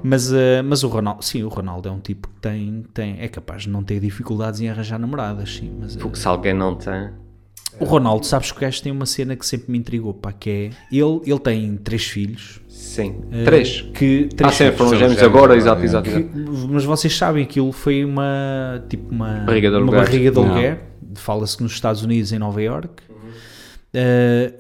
[0.03, 0.31] Mas,
[0.65, 3.71] mas o Ronaldo, sim, o Ronaldo é um tipo que tem, tem, é capaz de
[3.71, 5.73] não ter dificuldades em arranjar namoradas, sim.
[5.81, 7.09] Mas, Porque se alguém não tem.
[7.81, 10.51] O Ronaldo, sabes que o gajo tem uma cena que sempre me intrigou, pá, que
[10.51, 12.61] é, ele, ele tem três filhos.
[12.69, 13.17] Sim.
[13.33, 13.83] eh, Três.
[13.95, 14.77] Que, Ah, três sim, filhos.
[14.79, 15.85] foram gêmeos gêmeos agora, agora, exato, é.
[15.85, 16.69] exato, Que- exato.
[16.71, 20.01] mas vocês sabem que aquilo foi uma tipo uma Barriga de uma aluguer.
[20.05, 20.81] barriga de aluguer
[21.15, 23.03] fala-se nos Estados Unidos, em Nova York.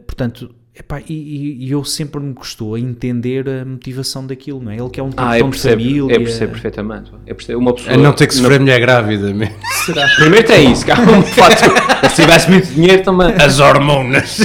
[0.07, 4.77] portanto, epá, e, e, eu sempre me custou a entender a motivação daquilo, não é?
[4.77, 6.15] Ele que é um tipo Ah, eu tão de percebo, família.
[6.15, 7.13] eu percebo perfeitamente.
[7.27, 7.59] Eu percebo.
[7.59, 9.55] Uma pessoa, A não ter que sofrer mulher grávida mesmo.
[9.87, 10.07] Será?
[10.17, 11.01] Primeiro tem isso, cara.
[11.03, 12.11] Um fato.
[12.11, 13.35] Se tivesse muito dinheiro também.
[13.41, 14.41] As hormonas.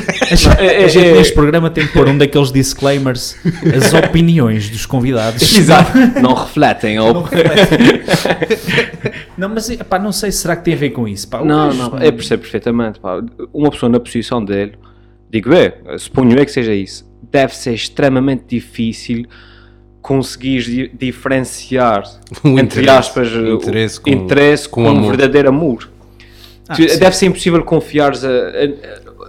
[0.57, 3.35] É, A gente é, neste programa tem que pôr um daqueles disclaimers,
[3.75, 5.41] as opiniões dos convidados.
[5.57, 5.91] Exato.
[6.21, 6.97] Não refletem.
[6.99, 7.27] Ou...
[9.37, 11.27] Não, mas epá, não sei, será que tem a ver com isso?
[11.27, 12.99] Pá, Não, não, eu percebo perfeitamente.
[12.99, 13.21] pá.
[13.53, 14.73] Uma pessoa na posição dele,
[15.31, 19.25] digo eu, suponho eu que seja isso, deve ser extremamente difícil
[20.01, 22.03] conseguir di- diferenciar,
[22.43, 25.15] O entre interesse, aspas, o o interesse com- interesse com com, um amor.
[25.15, 25.89] verdadeiro amor.
[26.67, 28.13] Ah, Tu- deve ser impossível confiar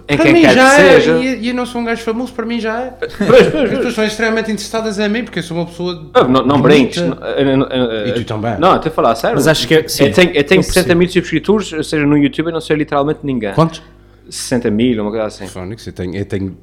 [0.09, 1.17] em Para quem mim quer já que é, seja.
[1.17, 2.89] e, e eu não sou um gajo famoso, para mim já é.
[2.89, 6.09] Pois, pois, As pessoas são extremamente interessadas em mim, porque eu sou uma pessoa.
[6.13, 6.97] Ah, Não, não brinques.
[6.97, 8.57] eh, não, eh, E tu também.
[8.59, 9.35] Não, estou a falar a sério.
[9.35, 10.99] Mas acho que é- sim, eu tenho, eu tenho eu 60 percebo.
[10.99, 13.53] mil subscritores, ou seja, no YouTube eu não sei literalmente ninguém.
[13.53, 13.81] Quantos?
[14.29, 15.47] 60 mil, uma coisa assim.
[15.47, 16.57] Fónix, eu tenho, eu tenho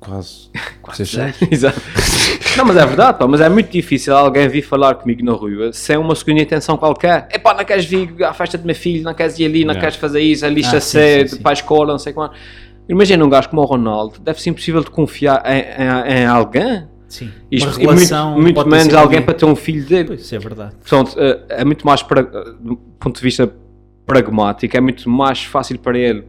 [0.00, 0.50] quase.
[0.82, 1.02] quase
[1.50, 1.80] Exato.
[2.56, 5.72] Não, mas é verdade, pá, mas é muito difícil alguém vir falar comigo na rua
[5.72, 7.28] sem uma segunda intenção qualquer.
[7.30, 9.74] É pá, não queres vir à festa do meu filho, não queres ir ali, não
[9.74, 9.80] Não.
[9.80, 11.42] queres fazer isso, a lista Ah, sim, C, sim, sim.
[11.42, 12.30] para a escola, não sei como.
[12.88, 16.84] Imagina um gajo como o Ronaldo, deve ser impossível de confiar em, em- em alguém.
[17.08, 17.30] Sim.
[17.50, 20.04] E, Uma muito, relação muito pode menos alguém para ter um filho dele.
[20.08, 20.74] Pois, isso é verdade.
[20.76, 23.52] Portanto, eh, é muito mais, pra- eh, do ponto de vista
[24.06, 26.24] pragmático, é muito mais fácil para ele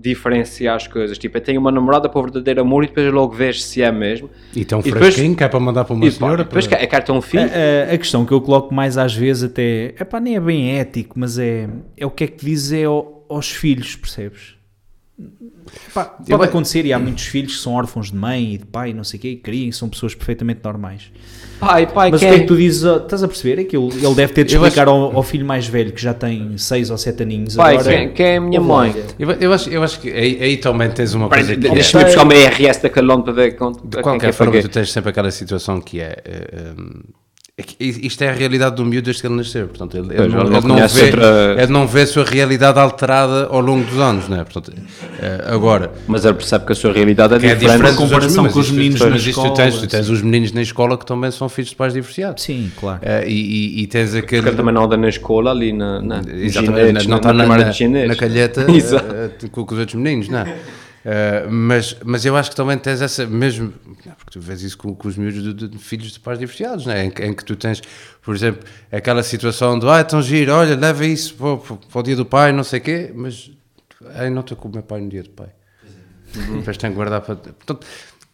[0.00, 1.18] diferenciar as coisas.
[1.18, 3.92] Tipo, eu tenho uma namorada para o verdadeiro amor e depois logo vejo se é
[3.92, 4.30] mesmo.
[4.54, 6.44] E tão E depois- fresquinho que é para mandar para uma E pá, senhora.
[6.44, 7.44] depois para- quer ter um filho.
[7.44, 10.40] A, a- a questão que eu coloco mais às vezes até, é pá, nem é
[10.40, 14.54] bem ético, mas é, é o que é que dizes é ao- aos filhos, percebes?
[15.94, 18.66] Pá, pode Eu- acontecer e há muitos filhos que são órfãos de mãe e de
[18.66, 21.10] pai, não sei o quê, e criem, e são pessoas perfeitamente normais.
[21.60, 22.82] Pai, pai, Mas quem o que é que tu dizes?
[22.82, 23.60] Estás a perceber?
[23.60, 26.14] É que ele, ele deve ter de explicar ao, ao filho mais velho que já
[26.14, 27.96] tem 6 ou 7 aninhos Pai, agora.
[27.96, 28.94] quem, quem é a minha mãe?
[29.18, 32.04] Eu, eu acho, eu acho que aí, aí também tens uma coisa que é, Deixa-me
[32.04, 34.90] buscar uma IRS da Calon para ver quanto, de qualquer que é forma tu tens
[34.90, 37.29] sempre aquela situação que é, eh, um, é que
[37.78, 40.40] isto é a realidade do miúdo desde que ele nasceu portanto ele, ele Pois, não,
[40.42, 43.60] ele não ele não conhece vê, outra- ele não vê a sua realidade alterada ao
[43.60, 44.44] longo dos anos não é?
[44.44, 44.72] portanto,
[45.20, 47.76] eh, agora Mas ele percebe que a sua realidade é que é diferente.
[47.78, 50.12] diferente comparação com os meninos mas na isto escola, tu tens, tu tens sim.
[50.12, 52.98] os meninos na escola que também são filhos de pais divorciados Sim, claro.
[53.02, 53.32] Eh, e,
[53.80, 57.04] e- e tens aquele Porque ele também não anda na escola ali na, na, Exatamente,
[57.04, 59.06] não na, está na, na, na calheta Exato.
[59.14, 60.56] eh, com, com os outros meninos, não é?
[61.04, 64.94] Eh, mas, mas eu acho que também tens essa mesmo, porque tu vês isso com,
[64.94, 67.04] com os miúdos de, de filhos de pais divorciados, não é?
[67.06, 67.80] Em, que- em que tu tens,
[68.22, 72.02] por exemplo, aquela situação de ah, tão giro, olha, leva isso para, o- para o
[72.02, 73.50] dia do pai, não sei o quê, mas
[74.14, 75.48] ai, não estou com o meu pai no dia do pai.
[76.58, 77.34] Depois tenho que guardar para.
[77.36, 77.86] Portanto,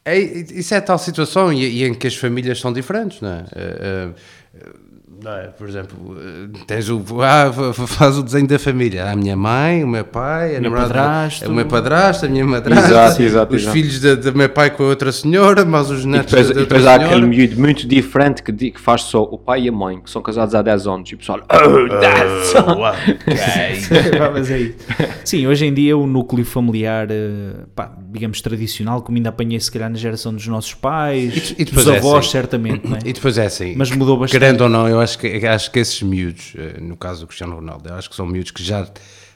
[0.05, 3.31] é, isso é a tal situação e, e em que as famílias são diferentes, não
[3.31, 3.45] é?
[3.53, 4.09] Eh,
[4.55, 4.86] não
[5.25, 5.47] é?
[5.49, 9.11] Por exemplo, eh, tens o, ah, fa- fa- faz o desenho da família.
[9.11, 11.49] A minha mãe, o meu pai, a meu namorada- padrasto.
[11.51, 13.73] o meu padrasto, a minha madrasta, Exato, exato, os exato.
[13.77, 16.65] filhos do meu pai com a outra senhora, mas os E netos depois, da, e
[16.65, 19.73] depois outra há aquele miúdo muito diferente que, que faz só o pai e a
[19.73, 22.55] mãe, que são casados há 10 anos, e o pessoal, oh, that's
[24.33, 24.77] Mas é isso.
[25.25, 29.71] Sim, hoje em dia o núcleo familiar, eh, pá, digamos, tradicional, como ainda apanhei se
[29.71, 32.31] calhar na geração dos nossos pais, E- e depois dos é avós, assim.
[32.33, 33.01] certamente, não é?
[33.05, 34.41] E depois é assim, Mas mudou bastante.
[34.41, 37.55] querendo ou não, eu acho que, acho que esses miúdos, eh, no caso do Cristiano
[37.55, 38.87] Ronaldo, eu acho que são miúdos que já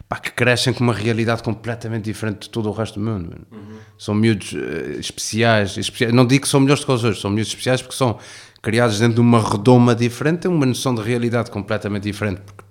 [0.09, 3.31] pá, que crescem com uma realidade completamente diferente de todo o resto do mundo.
[3.31, 3.81] mano.
[3.97, 6.13] São miúdos eh, especiais, especiais.
[6.13, 8.19] Não digo que são melhores do que os outros, são miúdos especiais porque são
[8.61, 12.41] criados dentro de uma redoma diferente, têm uma noção de realidade completamente diferente.
[12.41, 12.65] Porque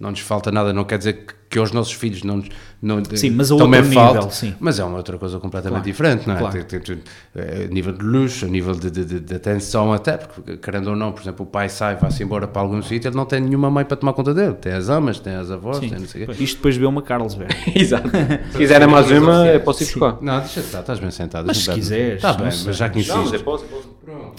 [0.00, 2.48] não nos falta nada, não quer dizer que, que aos nossos filhos não, nos-
[2.82, 4.54] não Sim, mas a também outro falta, nível, sim.
[4.58, 6.38] mas é uma outra coisa completamente Claro, diferente, não é?
[6.38, 6.52] claro.
[6.52, 7.00] Tem- tem tudo,
[7.36, 10.88] eh, a nível de luxo, a nível de, de, de- de atenção até, porque querendo
[10.90, 13.40] ou não, por exemplo, o pai sai, vai-se embora para algum sítio, ele não tem
[13.40, 15.90] nenhuma mãe para tomar conta dele, tem as amas, tem as avós, Sim.
[15.90, 16.42] tem não sei o quê.
[16.42, 17.54] Isto depois vê uma Carlsberg.
[17.78, 18.08] Exato.
[18.50, 20.18] Se quiserem mais uma, é posso ir buscar.
[20.20, 21.46] Não, deixa estar, estás bem sentado.
[21.46, 23.42] Mas se quiseres, Está bem, mas já que Não, mas insistes.
[23.42, 23.88] posso, posso.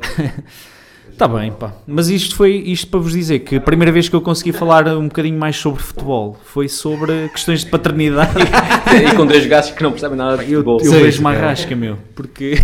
[1.15, 1.73] Está bem, pá.
[1.87, 4.85] Mas isto foi isto para vos dizer que a primeira vez que eu consegui falar
[4.97, 8.33] um bocadinho mais sobre futebol foi sobre questões de paternidade.
[9.01, 10.79] e com dois gajos que não percebem nada de Eu, futebol.
[10.81, 11.97] eu Sim, vejo uma rasca, meu.
[12.13, 12.55] Porque.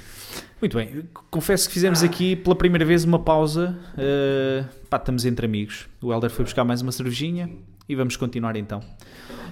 [0.60, 3.74] Muito bem, confesso que fizemos aqui pela primeira vez uma pausa.
[3.96, 5.86] eh, pá, estamos entre amigos.
[6.02, 7.48] O Helder foi buscar mais uma cervejinha
[7.88, 8.80] e vamos continuar então.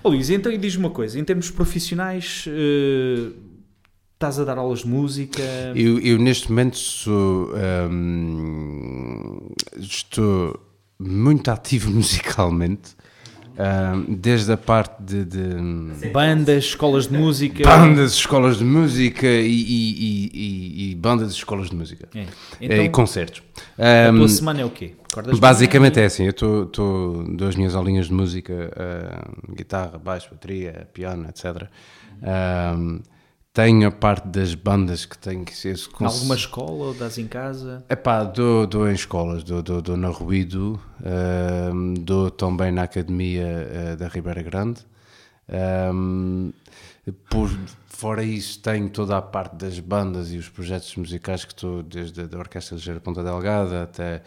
[0.02, 3.30] Ó Luís, então e diz-me uma coisa: em termos profissionais, eh,
[4.24, 5.42] estás a dar aulas de música?
[5.74, 7.50] Eu, eu neste momento sou,
[7.90, 10.58] hum, estou
[10.98, 12.96] muito ativo musicalmente,
[13.56, 17.62] Ahm, desde a parte de, de Bandas, escolas de música.
[17.62, 22.08] bandas, escolas de música e, e- e- e- bandas, escolas de música.
[22.16, 22.22] É.
[22.22, 22.26] Eh,
[22.62, 23.44] Então, e concertos.
[23.78, 24.94] a Ahm, tua semana é o quê?
[25.08, 30.88] Acordas basicamente é assim, eu estou duas minhas aulinhas de música, ah, guitarra, baixo, bateria,
[30.92, 31.68] piano, etc.
[32.24, 33.02] Ahm,
[33.54, 35.76] tenho a parte das bandas que tenho que ser...
[36.00, 37.84] Em alguma escola ou dás em casa?
[37.88, 40.78] Epá, dou, dou em escolas, dou, dou, dou na Ruído,
[42.00, 44.80] dou também na Academia eh, da Ribeira Grande.
[45.48, 46.50] Ahm,
[47.30, 47.48] por
[47.86, 52.22] fora isso, tenho toda a parte das bandas e os projetos musicais que estou, desde
[52.22, 54.22] a da Orquestra Ligeira Ponta Delgada até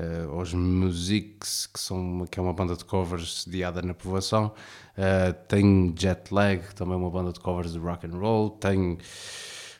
[0.00, 4.52] eh, aos Musics, que, são, que é uma banda de covers sediada na povoação.
[4.96, 8.50] Eh, tenho Jet Lag, também uma banda de covers de rock and roll.
[8.50, 8.96] Tenho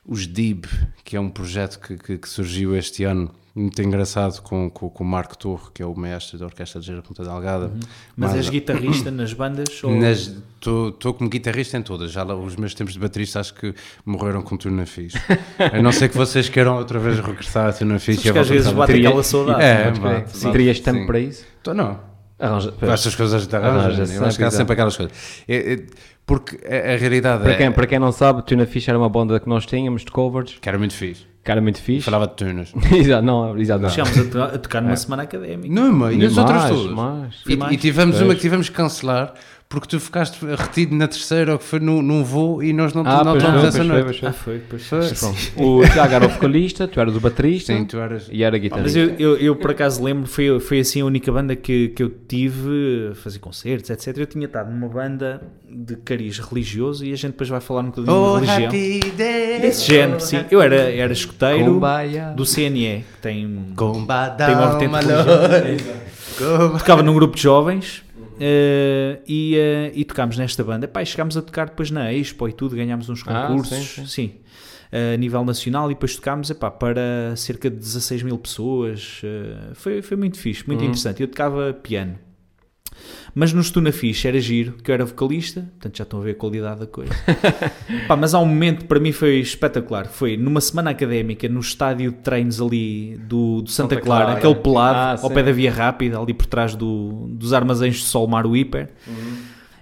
[0.06, 0.64] os Dib,
[1.04, 5.04] que é um projeto que, que- que surgiu este ano, muito engraçado, com, com, com
[5.04, 7.72] o Marco Torre, que é o mestre da Orquestra de Ligeira Ponta Delgada.
[8.16, 9.82] Mas és guitarrista nas bandas?
[9.82, 9.90] Ou...
[10.02, 13.74] Estou como guitarrista em todas, já lá, os meus tempos de baterista acho que
[14.06, 15.18] morreram com tudo na fixe.
[15.58, 18.22] A não ser que vocês queiram outra vez regressar a tudo na fixe.
[18.22, 19.62] Porque às vezes bate aquela saudade.
[19.62, 20.12] É, Podes crer.
[20.14, 21.06] bate, Se bate, terias tempo sim.
[21.06, 21.44] para isso?
[21.60, 22.09] Então, não.
[22.40, 22.72] Arranja.
[22.82, 23.86] Estas coisas a gente arranja.
[24.02, 25.12] Arranja Eu acho que há sempre, sempre aquelas coisas.
[25.46, 25.82] É, é,
[26.26, 29.08] porque a, a realidade Para é quem, para quem não sabe, Tuna Fish era uma
[29.08, 31.26] banda que nós tínhamos de covers, que era muito fixe.
[31.44, 32.04] que era muito fixe.
[32.04, 32.72] Falava de tunas.
[32.94, 33.82] exato, não, exato.
[33.82, 33.90] Não.
[33.90, 35.74] Chegámos a, to- a tocar numa semana académica.
[35.74, 36.92] Não, mãe, e as outras todas.
[36.92, 37.34] mais.
[37.48, 37.72] E, mais.
[37.72, 38.26] e tivemos Pois.
[38.26, 39.34] uma que tivemos que cancelar
[39.70, 43.04] porque tu ficaste retido na terceira ou que foi num, num voo e nós não,
[43.06, 44.18] Ah, não foi, essa noite.
[44.18, 44.28] foi.
[44.28, 45.00] Ah, foi, pois Foi.
[45.64, 48.28] O Tiago era o vocalista, tu eras o baterista Sim, tu eras.
[48.32, 48.98] e era Mas guitarrista.
[48.98, 52.10] eu, eu, eu, por acaso lembro, foi, foi assim a única banda que, que eu
[52.10, 54.18] tive a fazer concertos, etc.
[54.18, 55.40] Eu tinha estado numa banda
[55.72, 58.70] de cariz religioso e a gente depois vai falar um bocadinho Oh, de religião.
[58.72, 59.60] day.
[59.60, 60.44] Desse género, sim.
[60.50, 62.32] Eu era, era escoteiro Kumbaya.
[62.36, 65.64] do CNE, que tem, tem uma vertente religiosa.
[66.78, 68.02] Tocava num grupo de jovens
[68.40, 70.88] eh, e, eh, e tocámos nesta banda.
[70.88, 73.84] Pá, e chegámos a tocar depois na Expo e tudo, ganhámos uns Ah, concursos, sim,
[73.84, 74.34] sim, sim.
[74.90, 79.20] eh, a nível nacional e depois tocámos epá, para cerca de 16 mil pessoas.
[79.74, 81.20] foi, foi muito fixe, muito interessante.
[81.22, 82.18] Eu tocava piano.
[83.34, 86.32] Mas no Stuna Fixe era giro, que eu era vocalista, portanto já estão a ver
[86.32, 87.12] a qualidade da coisa.
[88.08, 90.06] Pá, mas há um momento que para mim foi espetacular.
[90.06, 94.38] Foi numa semana académica, no estádio de treinos ali do, do Santa, Santa Clara, Clara.
[94.38, 98.02] aquele pelado, Ah, ao pé da Via Rápida, ali por trás do- dos armazéns de
[98.04, 98.88] Solmar o Hiper.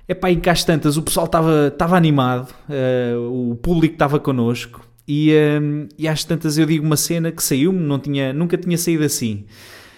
[0.07, 4.87] É pá, e cá tantas, o pessoal estava animado, eh, o público estava connosco.
[5.07, 5.61] E, eh,
[5.99, 9.45] e às tantas eu digo uma cena que saiu-me, não tinha, nunca tinha saído assim.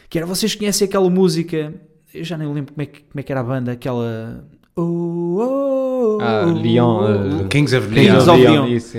[0.09, 1.73] Que era, vocês conhecem aquela música,
[2.15, 4.45] eu já nem lembro como é que, como é que era a banda, aquela...
[4.77, 8.19] Oh, oh, Ah, oh, Leon, oh, eh, Kings of Kings Leon.
[8.19, 8.53] of Leon.
[8.53, 8.99] Leon, isso.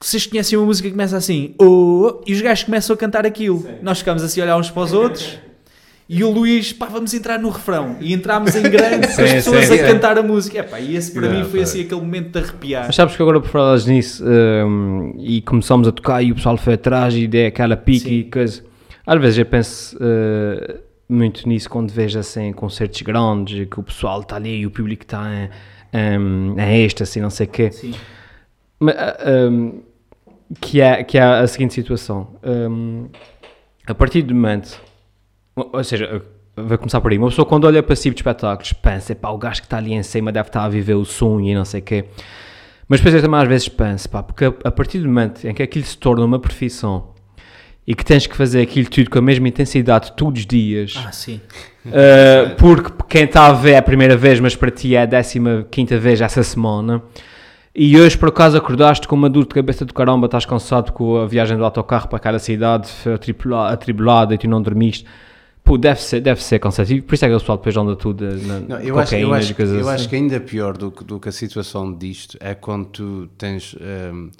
[0.00, 3.26] vocês conhecem uma música que começa assim, oh, oh, e os gajos começam a cantar
[3.26, 3.66] aquilo.
[3.82, 5.38] Nós ficámos assim a olhar uns para os outros,
[6.08, 7.96] e o Luís, pá, vamos entrar no refrão.
[8.00, 9.74] E entrámos em grande com as Sim, pessoas sim.
[9.80, 10.58] a cantar a música.
[10.60, 12.84] Epá, e esse para Não, mim foi assim aquele momento de arrepiar.
[12.86, 16.56] Mas sabes que agora por falar nisso hum, e começamos a tocar e o pessoal
[16.56, 18.14] foi atrás e deu aquela pique Sim.
[18.18, 18.62] e coisa.
[19.04, 24.20] Às vezes eu penso uh, muito nisso quando vejo assim concertos grandes que o pessoal
[24.20, 25.50] está ali e o público está em,
[25.92, 27.70] em, em êxtase e não sei o quê.
[27.70, 27.94] Sim.
[28.78, 29.16] Mas, ah,
[29.50, 29.82] hum,
[30.60, 32.28] que, é, que é a seguinte situação.
[32.44, 33.08] Hum,
[33.86, 34.80] a partir do momento,
[35.54, 36.22] ou ou seja,
[36.56, 39.30] vai começar por aí, uma pessoa quando olha para esse tipo de espetáculos pensa, pá,
[39.30, 41.64] o gajo que está ali em cima deve estar a viver o sonho e não
[41.64, 42.04] sei o quê.
[42.88, 45.54] Mas depois eu também às vezes penso, pá, porque a, a partir do momento em
[45.54, 47.14] que aquilo se torna uma profissão
[47.86, 51.12] e que tens que fazer aquilo tudo com a mesma intensidade todos os dias, Ah,
[51.12, 51.40] sim.
[51.86, 55.06] Uh, porque quem está a ver é a primeira vez, mas para ti é a
[55.06, 57.00] décima quinta vez essa semana.
[57.72, 61.18] E hoje, por acaso, acordaste com uma dor de cabeça do caramba, estás cansado com
[61.18, 65.04] a viagem do autocarro para cada cidade atribula- atribulada e tu não dormiste.
[65.62, 67.04] Pô, deve ser, deve ser cansativo.
[67.04, 69.50] Por isso é que o pessoal depois anda tudo na Não, eu acho, eu, acho,
[69.50, 69.90] e coisas eu assim.
[69.94, 73.76] acho que ainda pior do que, do que a situação disto é quando tu tens,
[73.80, 74.30] ehm,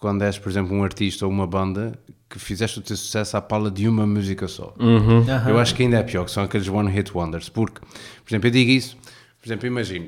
[0.00, 1.96] quando és, por exemplo, um artista ou uma banda
[2.28, 4.74] que fizeste o teu sucesso à pala de uma música só.
[4.80, 5.24] Uhum.
[5.48, 8.48] Eu acho que ainda é pior, que são aqueles one hit wonders, porque, por exemplo,
[8.48, 8.96] eu digo isso,
[9.40, 10.06] por exemplo, imagino,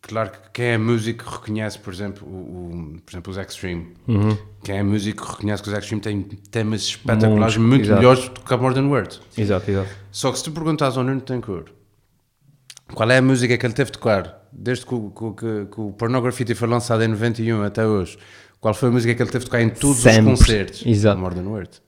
[0.00, 2.30] claro que quem é músico reconhece, por exemplo, o,
[2.96, 3.88] o- por exemplo, os Extreme.
[4.06, 4.36] Uhum.
[4.62, 7.98] Quem é músico reconhece que os Extreme têm temas espetaculares, muito exato.
[8.00, 9.20] melhores do que a Modern Words.
[9.36, 9.90] Exato, exato.
[10.10, 11.68] Só que se tu perguntares ao Nuno Tencourt
[12.94, 15.80] qual é a música que ele teve de tocar desde que, o- que que- que
[15.80, 18.18] o Pornography foi lançado em 91 até hoje,
[18.62, 20.32] qual foi a música que ele teve de tocar em todos Sempre.
[20.32, 20.82] os concertos?
[20.86, 21.18] Exato.
[21.20, 21.82] More Than Words.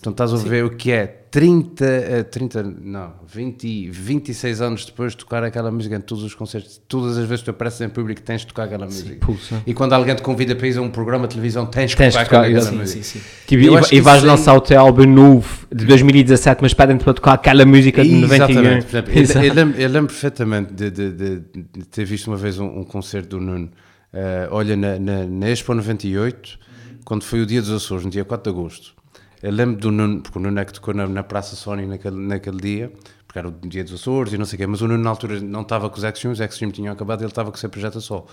[0.00, 5.10] Portanto, estás a ver o que é 30, eh, 30 não, 20, 26 anos depois
[5.10, 7.88] de tocar aquela música em todos os concertos, todas as vezes que tu apareces em
[7.88, 9.16] público tens de tocar aquela música.
[9.26, 9.60] pulsa.
[9.66, 12.22] E quando alguém te convida para ir a um programa de televisão, tens Tens de
[12.24, 13.02] tocar, aquela sim, música.
[13.02, 13.20] sim, sim.
[13.44, 13.62] Tipo,
[13.92, 17.32] e, e vais aí- lançar o teu álbum novo de 2017, mas pedem-te para tocar
[17.32, 18.60] aquela música de 91.
[18.60, 18.94] Exatamente.
[19.36, 21.40] Eu, eu lembro, eu lembro perfeitamente de, de- de-
[21.76, 23.68] de ter visto uma vez um, um concerto do Nuno.
[24.12, 26.58] Eh, olha, na, na, na Expo 98,
[27.04, 28.94] quando foi o dia dos Açores, no dia 4 de agosto,
[29.42, 32.16] eu lembro do Nuno, porque o Nuno é que tocou na, na Praça Sony naquele,
[32.16, 32.92] naquele dia,
[33.26, 35.10] porque era o dia dos Açores e não sei o quê, mas o Nuno na
[35.10, 37.68] altura não estava com os Extreme, os Extreme tinham acabado, ele estava com o seu
[37.68, 38.26] projeto a só.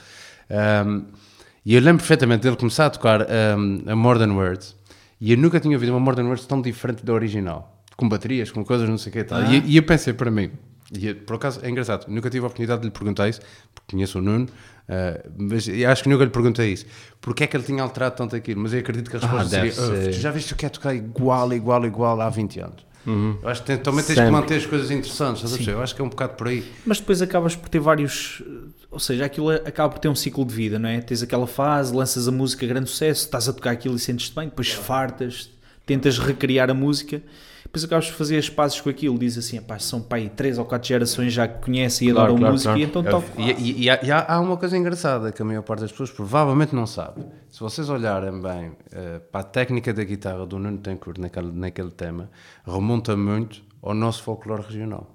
[0.50, 1.04] Ahm,
[1.66, 4.76] e eu lembro perfeitamente dele começar a tocar ahm, a Modern Words,
[5.20, 8.64] e eu nunca tinha ouvido uma Modern Words tão diferente da original, com baterias, com
[8.64, 9.44] coisas, não sei o quê e tal.
[9.44, 10.52] E, e eu pensei para mim,
[10.92, 13.42] e por acaso é engraçado, nunca tive a oportunidade de lhe perguntar isso,
[13.74, 14.48] porque conheço o Nuno,
[14.90, 16.86] ah, mas eu acho que nunca lhe perguntei isso.
[17.22, 18.62] Porque é que ele tinha alterado tanto aquilo?
[18.62, 20.12] Mas eu acredito que a resposta deve seria: "Ah, ser.
[20.12, 22.86] tu já viste o que é tocar igual, igual, igual há 20 anos?
[23.08, 24.26] Eu acho que tem- também tens Sempre.
[24.26, 25.68] que manter as coisas interessantes?
[25.68, 26.66] Eu acho que é um bocado por aí.
[26.84, 28.42] Mas depois acabas por ter vários.
[28.90, 31.00] Ou seja, aquilo acaba por ter um ciclo de vida, não é?
[31.02, 34.46] Tens aquela fase, lanças a música, grande sucesso, estás a tocar aquilo e sentes-te bem,
[34.48, 35.52] depois fartas,
[35.86, 37.22] tentas recriar a música,
[37.76, 39.18] depois acabas por fazer as pazes com aquilo.
[39.20, 42.26] Diz assim, pá, são pá, aí três ou quatro gerações já que conhecem e Claro,
[42.28, 42.80] adoram claro, música claro.
[42.82, 43.42] e então toco.
[43.42, 45.92] E, e- e há, e há- há uma coisa engraçada que a maior parte das
[45.92, 47.24] pessoas provavelmente não sabe.
[47.50, 51.92] Se vocês olharem bem eh, para a técnica da guitarra do Nuno Tencourt naquele, naquele
[51.92, 52.30] tema,
[52.66, 55.12] remonta muito ao nosso folclore regional.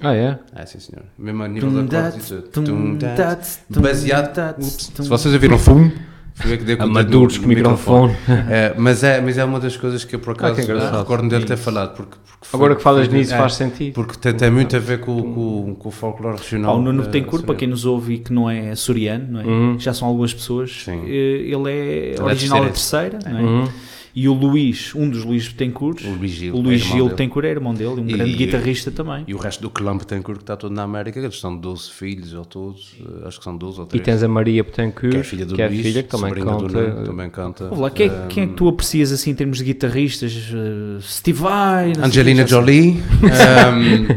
[0.00, 0.38] Ah, é?
[0.54, 1.04] É, sim, senhor.
[1.18, 4.54] Mesmo a nível Tum, de tum, Tum, dat, tum, Baseado.
[4.54, 4.62] tum.
[4.62, 5.90] Se vocês ouviram fum,
[6.38, 6.94] foi eu que dei o no-
[7.28, 8.16] com no microfone.
[8.50, 10.98] É, mas, é, mas é uma das coisas que eu por acaso que engraçado.
[10.98, 11.94] recordo dele ter falado.
[11.96, 13.94] Porque, porque foi- Agora que falas foi- nisso é, faz sentido.
[13.94, 16.78] Porque tem, tem muito a ver com, com, com o folclore regional.
[16.78, 19.44] o Nuno eh, Betancourt, para quem nos ouve e que não é açoriano, não é?
[19.44, 19.78] Uhum.
[19.78, 21.02] já são algumas pessoas, Sim.
[21.06, 23.10] eh, ele é é original da terceira.
[23.18, 23.68] terceira, não é?
[24.14, 27.08] E o Luís, um dos Luís Betancourt, O Luís Gil, o Luís é Gil.
[27.08, 29.24] Betancourt é irmão dele, um E- grande e- guitarrista também.
[29.26, 32.32] E o resto do clã Betancourt que está todo na América, eles são 12 filhos
[32.34, 34.04] ou todos, eh, acho que são 12 ou E 13.
[34.04, 36.34] tens a Maria Betancourt, que é filha do que é a Luís, filha que também
[36.34, 36.62] canta.
[36.68, 37.64] Nuno, também canta.
[37.68, 40.32] Ouve lá, quem, é, quem é que tu aprecias assim em termos de guitarristas?
[40.52, 42.46] Eh, Steve Vai, Angelina.
[42.46, 43.02] Jolie.
[43.22, 44.16] ehm,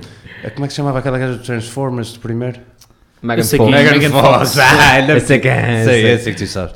[0.56, 2.60] como é que se chamava aquela gaja do Transformers de primeiro?
[3.22, 3.74] Megan Eu sei Fox.
[3.74, 3.84] é.
[3.94, 4.58] Megan Fox.
[4.58, 6.76] Ah, Eu sei quem é, Sei, sei que tu sabes.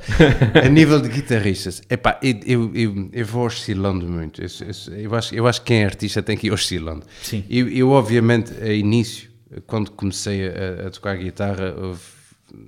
[0.63, 4.41] A nível de guitarristas, epá, eu, eu, eu, eu vou oscilando muito.
[4.43, 4.47] Eu,
[4.91, 7.03] eu, eu acho, eu acho que quem é artista tem que ir oscilando.
[7.23, 7.43] Sim.
[7.49, 9.29] Eu, eu obviamente, a início,
[9.65, 12.14] quando comecei a, a tocar guitarra, houve-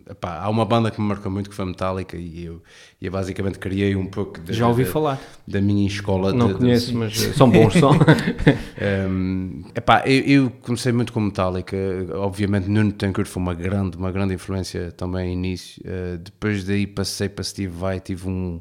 [0.10, 2.62] epá, há uma banda que me marcou muito que foi Metallica e eu,
[3.02, 5.20] e eu basicamente criei um pouco de- Já ouvi de- falar.
[5.48, 6.34] da minha escola.
[6.34, 7.92] Não de- de- conheço, mas eh, são bons, são.
[9.10, 11.76] um, epá, eu, eu comecei muito com Metallica,
[12.16, 15.82] obviamente Nuno Tankard foi uma grande, uma grande influência também início.
[15.86, 18.60] Uh, depois daí passei para Steve Vai, tive um-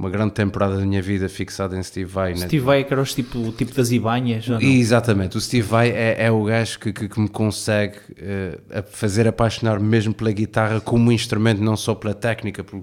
[0.00, 2.30] uma grande temporada da minha vida fixada em Steve Vai.
[2.30, 2.46] né?
[2.46, 4.58] Steve Vai, que era os tipo, o tipo das Ibanhas, não?
[4.60, 9.28] Exatamente, o Steve Vai é, é o gajo que, que, que me consegue uh, fazer
[9.28, 12.82] apaixonar mesmo pela guitarra como instrumento, não só pela técnica, por- eh,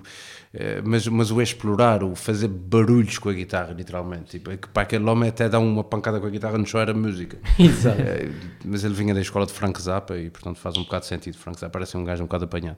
[0.84, 4.32] mas, mas o explorar, o fazer barulhos com a guitarra, literalmente.
[4.32, 6.80] Tipo, é que para aquele homem até dar uma pancada com a guitarra no show
[6.80, 7.38] era música.
[7.60, 8.02] Exato.
[8.02, 8.30] Eh,
[8.66, 11.38] mas ele vinha da escola de Frank Zappa e portanto faz um bocado de sentido.
[11.38, 12.78] Frank Zappa parece um gajo um bocado apanhado.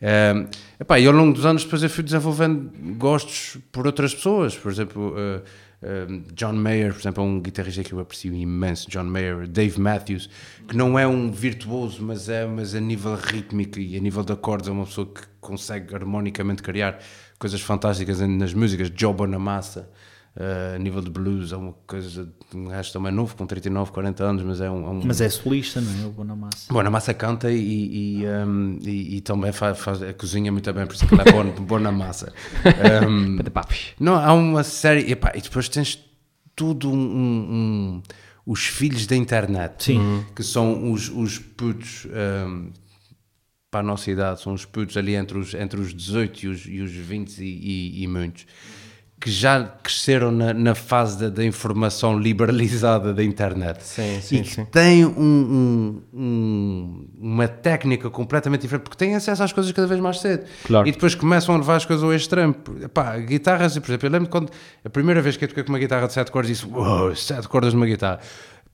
[0.00, 0.46] Eh,
[0.80, 4.56] epá, e ao longo dos anos depois eu fui desenvolvendo gostos por outras pessoas.
[4.56, 5.42] Por exemplo, eh,
[5.82, 8.90] eh, John Mayer, por exemplo, é um guitarrista que eu aprecio imenso.
[8.90, 10.28] John Mayer, Dave Matthews,
[10.68, 14.32] que não é um virtuoso, mas é mas a nível rítmico e a nível de
[14.32, 16.98] acordes é uma pessoa que consegue harmonicamente criar
[17.38, 18.90] coisas fantásticas nas músicas.
[18.94, 19.90] Joe Bonamassa.
[20.38, 22.28] Uh, a nível de blues, é uma coisa.
[22.54, 24.84] Um gajo também novo, com 39, 40 anos, mas é um.
[24.86, 26.06] é um- Mas é solista, não é?
[26.06, 26.70] O Bonamassa.
[26.70, 30.70] Bom, na massa canta e, e, um, e- e também faz, faz a cozinha muito
[30.74, 32.34] bem, por isso que ele é bom, bom na massa.
[33.08, 33.38] Um,
[33.98, 35.10] não, há uma série.
[35.10, 35.98] epá, e depois tens
[36.54, 38.02] tudo um, um-
[38.44, 40.22] os filhos da internet, Sim.
[40.34, 42.06] que são os, os putos.
[42.46, 42.70] um,
[43.70, 46.66] para a nossa idade, são os putos ali entre os, entre os 18 e os,
[46.66, 48.46] e os 20 e, e- e muitos,
[49.18, 54.42] que já cresceram na, na fase da, da informação liberalizada da internet Sim, e sim,
[54.42, 54.64] que sim.
[54.66, 60.00] têm um- um- um- uma técnica completamente diferente, porque têm acesso às coisas cada vez
[60.00, 60.44] mais cedo.
[60.66, 60.86] Claro.
[60.86, 62.54] E depois começam a levar as coisas ao extremo.
[62.92, 64.50] Pá, guitarras, por exemplo, eu lembro quando
[64.84, 67.48] a primeira vez que eu toquei com uma guitarra de 7 cordas, disse: Uou, 7
[67.48, 68.20] cordas numa guitarra.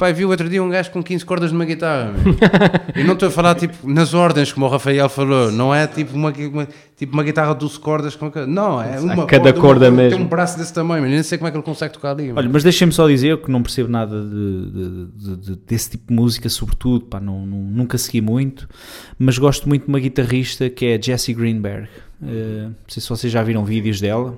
[0.01, 2.13] Eu vi o outro dia um gajo com 15 cordas numa guitarra.
[2.97, 6.15] e não estou a falar tipo nas ordens, como o Rafael falou, não é tipo
[6.17, 8.17] uma, uma- tipo uma guitarra de 12 cordas.
[8.17, 10.17] Com, não, é uma cada corda uma, mesmo.
[10.19, 12.25] Tem um braço desse tamanho, mas nem sei como é que ele consegue tocar ali.
[12.25, 12.37] meu.
[12.37, 16.09] Olha, mas deixem-me só dizer que não percebo nada de, de- de- de- desse tipo
[16.09, 18.69] de música, sobretudo, pá, não, não- nunca segui muito,
[19.17, 21.87] mas gosto muito de uma guitarrista que é a Jessie Greenberg.
[22.25, 24.37] Eh, não sei se vocês já viram vídeos dela.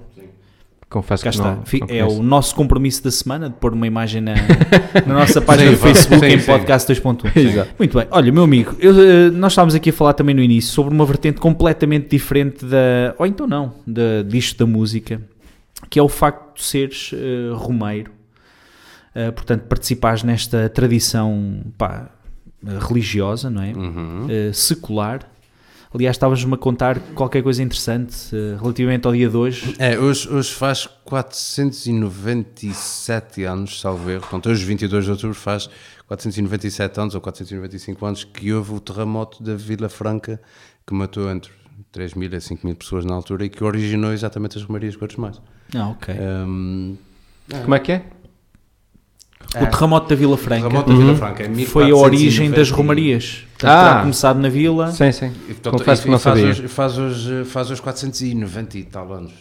[0.95, 1.57] Confesso Cá que está.
[1.57, 1.89] não.
[1.89, 4.35] Não é o nosso compromisso da semana de pôr uma imagem na,
[5.05, 6.47] na nossa página do Facebook sim, em sim.
[6.47, 7.35] podcast 2.1.
[7.37, 7.71] Exato.
[7.77, 8.07] Muito bem.
[8.13, 11.05] Olha, meu amigo, eu, eh, nós estávamos aqui a falar também no início sobre uma
[11.05, 13.13] vertente completamente diferente da.
[13.19, 15.21] Ou então não, da, disto da música,
[15.90, 18.13] que é o facto de seres eh, romeiro.
[19.17, 22.09] Eh, portanto, participares nesta tradição pá,
[22.88, 23.73] religiosa, não é?
[23.73, 24.27] Uhum.
[24.29, 25.29] Eh, secular.
[25.95, 29.77] Aliás, estavas-me a contar qualquer coisa interessante eh, relativamente ao dia de hoje.
[29.79, 34.23] É, hoje, hoje faz 497 anos, salvo erro.
[34.23, 35.71] Portanto, hoje, 22 de outubro, faz
[36.09, 40.40] 497 anos ou 495 anos que houve o terremoto da Vila Franca
[40.85, 41.53] que matou entre
[41.92, 45.17] 3 mil a 5 mil pessoas na altura e que originou exatamente as Romarias Cortes
[45.17, 45.40] Mais.
[45.77, 46.13] Ah, ok.
[46.13, 46.97] Um,
[47.63, 48.03] Como é que é?
[49.63, 52.77] O terremoto da Vila Franca terremoto da Vila Franca em foi a origem das 1490
[52.77, 53.45] romarias.
[53.65, 53.88] Portanto, Ah.
[53.90, 54.90] terá começado na vila.
[54.92, 55.33] Sim, sim.
[55.48, 56.50] E, portanto, Confesso e- que não e faz sabia.
[56.50, 59.33] Hoje, faz, hoje, faz hoje 490 e tal anos.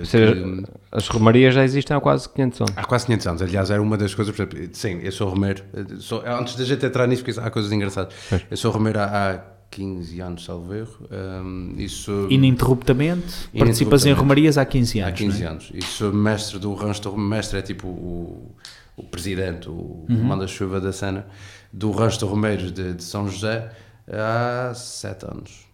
[0.00, 2.72] Ou seja, que- as romarias já existem há quase 500 anos.
[2.76, 5.62] Há quase 500 anos, aliás, era uma das coisas, por exemplo, sim, eu sou romeiro,
[5.74, 8.14] eh, sou- antes da gente entrar nisso, porque há coisas engraçadas,
[8.50, 9.40] eu sou romeiro há, há
[9.70, 14.18] 15 anos, salvo erro, um, e sou, Ininterruptamente, participas em Ininterruptamente.
[14.20, 15.12] romarias há 15 anos.
[15.12, 15.50] há 15 não é?
[15.50, 18.54] anos, e sou mestre do rancho, mestre é tipo o,
[18.96, 20.22] o presidente, o Uhum.
[20.24, 21.26] manda-chuva da cena,
[21.72, 23.70] do rancho de romeiros de, de São José
[24.08, 25.66] há 7 anos.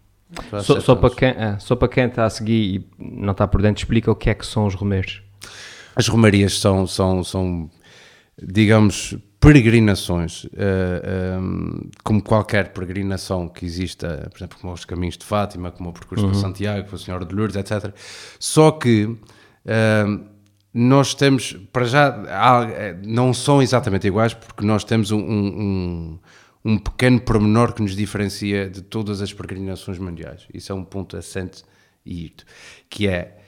[0.52, 1.18] Há Só, sete só, para anos.
[1.18, 4.14] quem, é, só para quem está a seguir e não está por dentro, explica o
[4.14, 5.22] que é que são os romeiros.
[5.96, 7.70] As romarias são, são, são
[8.40, 15.24] digamos, peregrinações, eh, ehm, como qualquer peregrinação que exista, por exemplo, como os caminhos de
[15.24, 17.92] Fátima, como o percurso para Santiago, para a Senhora de Lourdes, etc.
[18.38, 19.16] Só que
[19.64, 20.24] ehm,
[20.72, 26.18] nós temos, para já, eh, não são exatamente iguais, porque nós temos um, um, um-
[26.64, 30.46] um pequeno pormenor que nos diferencia de todas as peregrinações mundiais.
[30.52, 31.62] Isso é um ponto assente
[32.04, 32.44] e isto,
[32.90, 33.38] que é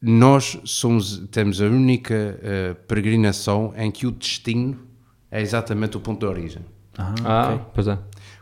[0.00, 4.80] nós somos, temos a única eh, peregrinação em que o destino
[5.30, 6.62] é exatamente o ponto de origem.
[6.96, 7.66] Ah, Ah, ok.
[7.74, 7.98] pois é.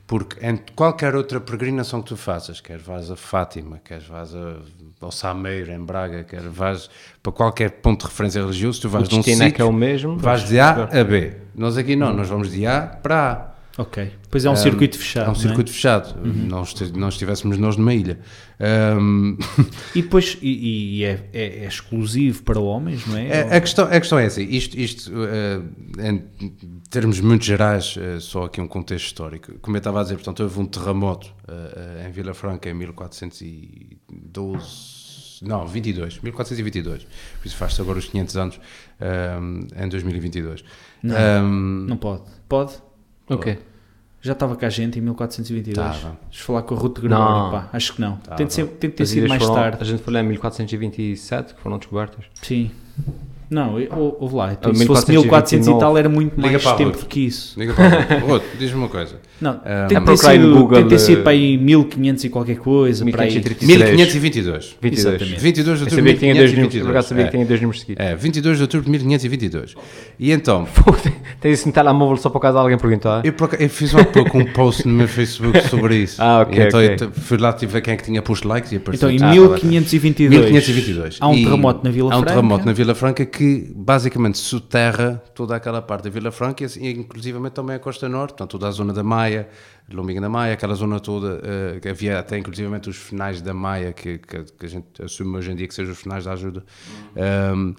[0.07, 4.59] Porque em qualquer outra peregrinação que tu faças, quer vás a Fátima, quer vás a,
[5.05, 6.89] ao Sameiro, em Braga, quer vás
[7.23, 9.69] para qualquer ponto de referência religioso, tu vais de um destino é que é o
[9.69, 10.19] sítio, mesmo.
[10.19, 11.37] vais de A a B.
[11.55, 13.52] Nós aqui não, nós vamos de A para A.
[13.79, 14.13] Ok.
[14.31, 15.27] Pois é um circuito fechado.
[15.27, 15.35] É um é?
[15.35, 16.15] circuito fechado.
[16.27, 18.19] Não, este- não estivéssemos nós numa ilha.
[18.61, 19.39] Ahm,
[19.97, 23.29] E depois e, e é, é- é exclusivo para homens, não é?
[23.29, 25.63] É, a, questão, a questão é assim, isto, isto eh,
[26.11, 26.23] em
[26.91, 29.55] termos muito gerais, eh, só aqui um contexto histórico.
[29.61, 35.03] Como eu estava a dizer, portanto, houve um terremoto eh, em Vila Franca em 1412,
[35.43, 38.61] não, 22, 1422, por isso faz-se agora os 500 anos,
[39.01, 39.39] eh,
[39.83, 40.63] em 2022.
[41.03, 41.49] Não.
[41.49, 42.23] Não pode.
[42.49, 42.75] Pode?
[43.35, 43.59] Ok.
[44.21, 45.77] Já estava cá gente em 1422.
[45.97, 46.17] Estava.
[46.31, 47.51] Deixa falar com a Ruth Gregório, Não.
[47.51, 47.69] pá.
[47.73, 48.17] Acho que não.
[48.37, 49.79] Tem de, ser, tem de ter As sido ilhas mais foram- tarde.
[49.81, 52.25] A gente falou em 1427 que foram descobertas.
[52.41, 52.71] Sim.
[53.51, 54.53] Não, eu- ou- ouve lá.
[54.53, 57.01] Então, se fosse 1400 e tal, era muito Liga mais para a tempo Ruth.
[57.01, 57.59] do que isso.
[57.59, 59.17] Diga para Rô, diz-me uma coisa.
[59.43, 61.33] Não, Ah, tem a de ter no sido, Google, tem de ter sido eh, para
[61.33, 63.05] aí 1500 e qualquer coisa.
[63.11, 63.31] Para aí.
[63.35, 63.91] 1533.
[63.97, 64.77] 1522.
[64.81, 65.07] 22.
[65.15, 65.41] Exatamente.
[65.41, 66.85] 22 de Eu outubro sabia de que tinha dois números, 1522.
[66.87, 67.27] por acaso sabia É.
[67.27, 68.07] que tinha dois números seguidos.
[68.07, 69.75] É, 22 de outubro de 1522.
[70.19, 70.67] E então,
[71.41, 73.25] Tens esse telemóvel só para caso alguém perguntar?
[73.27, 76.17] eu, por eu fiz há pouco um post no meu Facebook sobre isso.
[76.23, 76.93] Ah, ok, então ok.
[76.93, 79.11] eu te- fui lá tive quem é que tinha posto likes e apareceu.
[79.11, 81.17] Então, em Ah, 1522, 1522.
[81.21, 82.33] há um E terremoto na Vila Há um Franca.
[82.35, 86.87] terremoto na Vila Franca que basicamente soterra toda aquela parte da Vila Franca e assim,
[86.89, 89.32] inclusivamente também a Costa Norte, portanto toda a zona da Maia,
[89.93, 93.93] Lombinga da Maia, aquela zona toda, eh, que havia até inclusivamente os finais da Maia,
[93.93, 96.65] que, que, que a gente assume hoje em dia que sejam os finais da ajuda.
[97.55, 97.75] Um,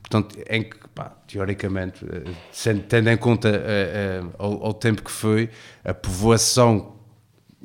[0.00, 5.10] portanto, em que, pá, teoricamente, eh, sendo- tendo em conta eh, ao, ao tempo que
[5.10, 5.50] foi,
[5.84, 6.94] a povoação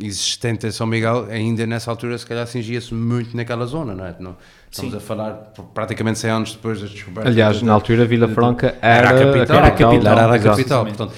[0.02, 4.16] existente em São Miguel, ainda nessa altura, se calhar, cingia-se muito naquela zona, não é?
[4.20, 4.36] Não,
[4.70, 7.32] estamos a falar pr- praticamente 100 anos depois das descobertas.
[7.32, 10.36] Aliás, da- na altura, Vila Franca era, era, a capital, era a capital, era a
[10.36, 10.58] exato.
[10.58, 10.86] capital.
[10.88, 11.14] Portanto,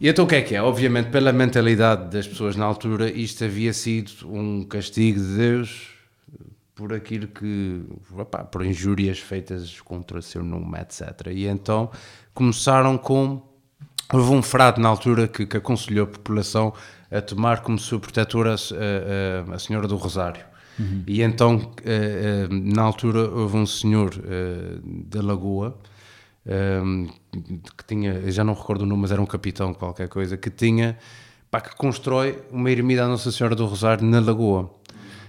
[0.00, 0.62] e então o que é que é?
[0.62, 5.88] Obviamente, pela mentalidade das pessoas na altura, isto havia sido um castigo de Deus
[6.74, 7.82] por aquilo que,
[8.18, 11.28] opá, por injúrias feitas contra seu nome, etc.
[11.32, 11.90] E então
[12.34, 13.40] começaram com.
[14.12, 16.74] Houve um frade na altura que, que aconselhou a população
[17.10, 20.44] a tomar como sua protetora a, a- a Senhora do Rosário.
[21.06, 25.78] E então, eh, eh, na altura, houve um senhor eh, da Lagoa
[26.46, 27.08] um,
[27.76, 30.50] que tinha, eu já não recordo o nome, mas era um capitão qualquer coisa, que
[30.50, 30.96] tinha,
[31.50, 34.70] pá, que constrói uma ermida à Nossa Senhora do Rosário na Lagoa,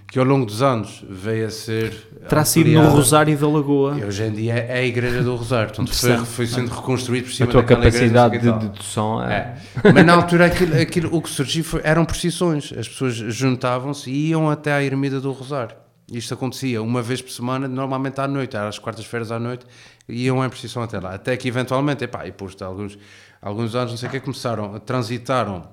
[0.08, 1.90] que ao longo dos anos veio a ser
[2.28, 2.88] Terá sido no.
[2.90, 3.98] Rosário da Lagoa.
[3.98, 7.32] E hoje em dia é a Igreja do Rosário, portanto foi, foi sendo reconstruído por
[7.32, 9.56] A cima tua daquela igreja, não sei capacidade e de dedução é...
[9.82, 9.92] É.
[9.92, 12.72] Mas na altura aquilo, aquilo- o que surgiu foi, eram procissões.
[12.78, 15.74] As pessoas juntavam-se e iam até à ermida do Rosário.
[16.10, 19.66] Isto acontecia uma vez por semana, normalmente à noite, às quartas-feiras à noite,
[20.08, 21.14] iam em precisão até lá.
[21.14, 22.98] Até que eventualmente, epá, e de alguns,
[23.42, 25.68] alguns anos, não sei o que, começaram, transitaram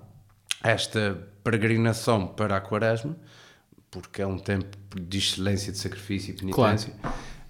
[0.63, 3.15] esta peregrinação para a quaresma,
[3.91, 6.93] porque é um tempo de excelência, de sacrifício e penitência.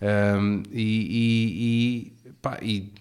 [0.02, 2.92] Um, e, e, e, pá, e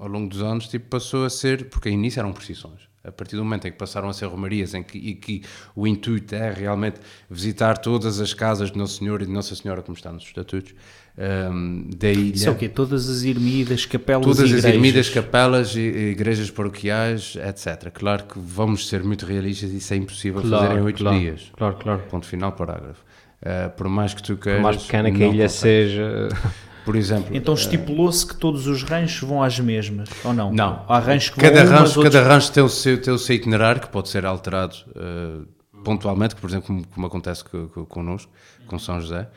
[0.00, 2.87] ao longo dos anos tipo, passou a ser, porque ao início eram precisões.
[3.04, 5.42] A partir do momento em que passaram a ser romarias, em que, e que
[5.74, 9.80] o intuito é realmente visitar todas as casas de Nosso Senhor e de Nossa Senhora,
[9.82, 10.74] como está nos estatutos,
[11.16, 12.34] um, da ilha.
[12.34, 12.68] Isso é o quê?
[12.68, 14.74] Todas as ermidas, capelas Todas e as igrejas.
[14.74, 17.90] ermidas, capelas, e- e igrejas paroquiais, etc.
[17.92, 21.50] Claro que vamos ser muito realistas, isso é impossível fazer em oito claro, dias.
[21.56, 22.02] Claro, claro.
[22.10, 23.02] Ponto final, parágrafo.
[23.40, 24.62] Uh, por mais que tu Por queiras.
[24.62, 25.92] mais pequena que a ilha consegues.
[25.92, 26.28] seja.
[26.88, 27.36] Por exemplo.
[27.36, 30.50] Então estipulou-se que todos os ranchos vão às mesmas, ou não?
[30.50, 30.86] Não.
[30.88, 33.18] Há ranchos que cada vão umas, rancho, outros- cada rancho tem o seu, tem o
[33.18, 35.46] seu itinerário que pode ser alterado uh,
[35.84, 38.32] pontualmente, por exemplo, como, como acontece co- co- connosco,
[38.66, 39.28] com São José.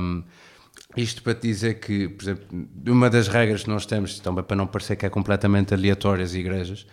[0.00, 0.24] Um,
[0.96, 2.46] isto para te dizer que, por exemplo,
[2.88, 6.34] uma das regras que nós temos, também para não parecer que é completamente aleatório as
[6.34, 6.84] igrejas,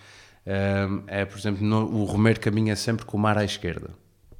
[0.46, 3.90] um, é, por exemplo, no- o romeiro caminha sempre com o mar à esquerda.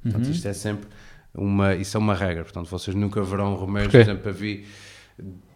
[0.00, 0.86] Portanto, isto é sempre
[1.34, 2.44] uma, isso é uma regra.
[2.44, 4.10] Portanto, vocês nunca verão romeiros, por Porquê?
[4.12, 4.68] exemplo, a vir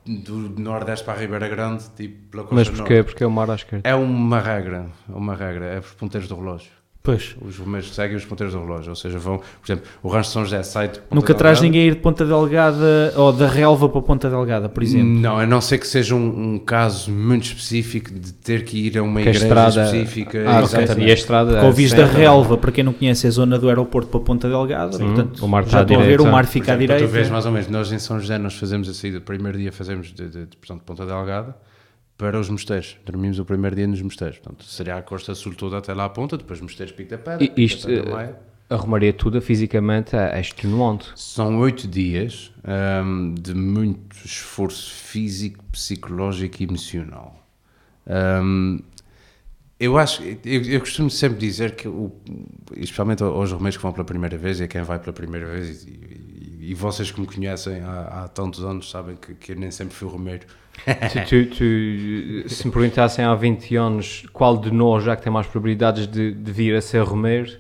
[0.07, 2.79] do Nordeste para a Ribeira Grande, tipo pela costa Mas norte.
[2.81, 3.03] porquê?
[3.03, 3.89] Porque é o mar à esquerda.
[3.89, 6.71] É uma regra, é uma regra, é os ponteiros do relógio.
[7.07, 7.37] Pois.
[7.47, 10.33] Os romeiros seguem os ponteiros do relógio, ou seja, vão, por exemplo, o rancho de
[10.33, 13.47] São José sai de Ponta Nunca traz ninguém a ir de Ponta Delgada ou da
[13.47, 15.07] relva para Ponta Delgada, por exemplo.
[15.21, 18.97] Não, a não ser que seja um, um caso muito específico de ter que ir
[18.97, 20.45] a uma Que a igreja estrada- específica.
[20.49, 21.07] Ah, exatamente.
[21.07, 21.51] E a estrada.
[21.53, 24.21] Porque ouvis é da relva, para quem não conhece, é a zona do aeroporto para
[24.21, 24.99] Ponta Delgada.
[24.99, 26.23] Portanto, o mar já está à estão a ver, direita.
[26.23, 27.33] o mar fica à exemplo, para Tu vês direita.
[27.33, 30.07] mais ou menos, nós em São José nós fazemos a saída, o primeiro dia fazemos
[30.07, 31.55] de, de, de, portanto, de Ponta Delgada
[32.17, 32.97] para os mosteiros.
[33.05, 34.39] Dormimos o primeiro dia nos mosteiros.
[34.39, 37.45] Portanto, seria a costa sul toda até lá à ponta, depois mosteiros Pico da Pedra.
[37.57, 38.39] E isto, eh, Maia.
[38.71, 41.13] A romaria toda fisicamente é é extenuante.
[41.17, 42.51] São oito dias
[43.05, 47.47] hum, de muito esforço físico, psicológico e emocional.
[48.07, 48.81] Hum,
[49.79, 52.13] eu acho, eu, eu costumo sempre dizer que, o,
[52.77, 55.85] especialmente aos romeiros que vão pela primeira vez e a quem vai pela primeira vez,
[55.85, 59.57] e, e- e vocês que me conhecem há, há tantos anos sabem que, que eu
[59.57, 60.47] nem sempre fui romeiro.
[61.13, 65.33] Tu, tu- tu- se me perguntassem há 20 anos qual de nós já que tem
[65.33, 67.51] mais probabilidades de, de vir a ser romeiro,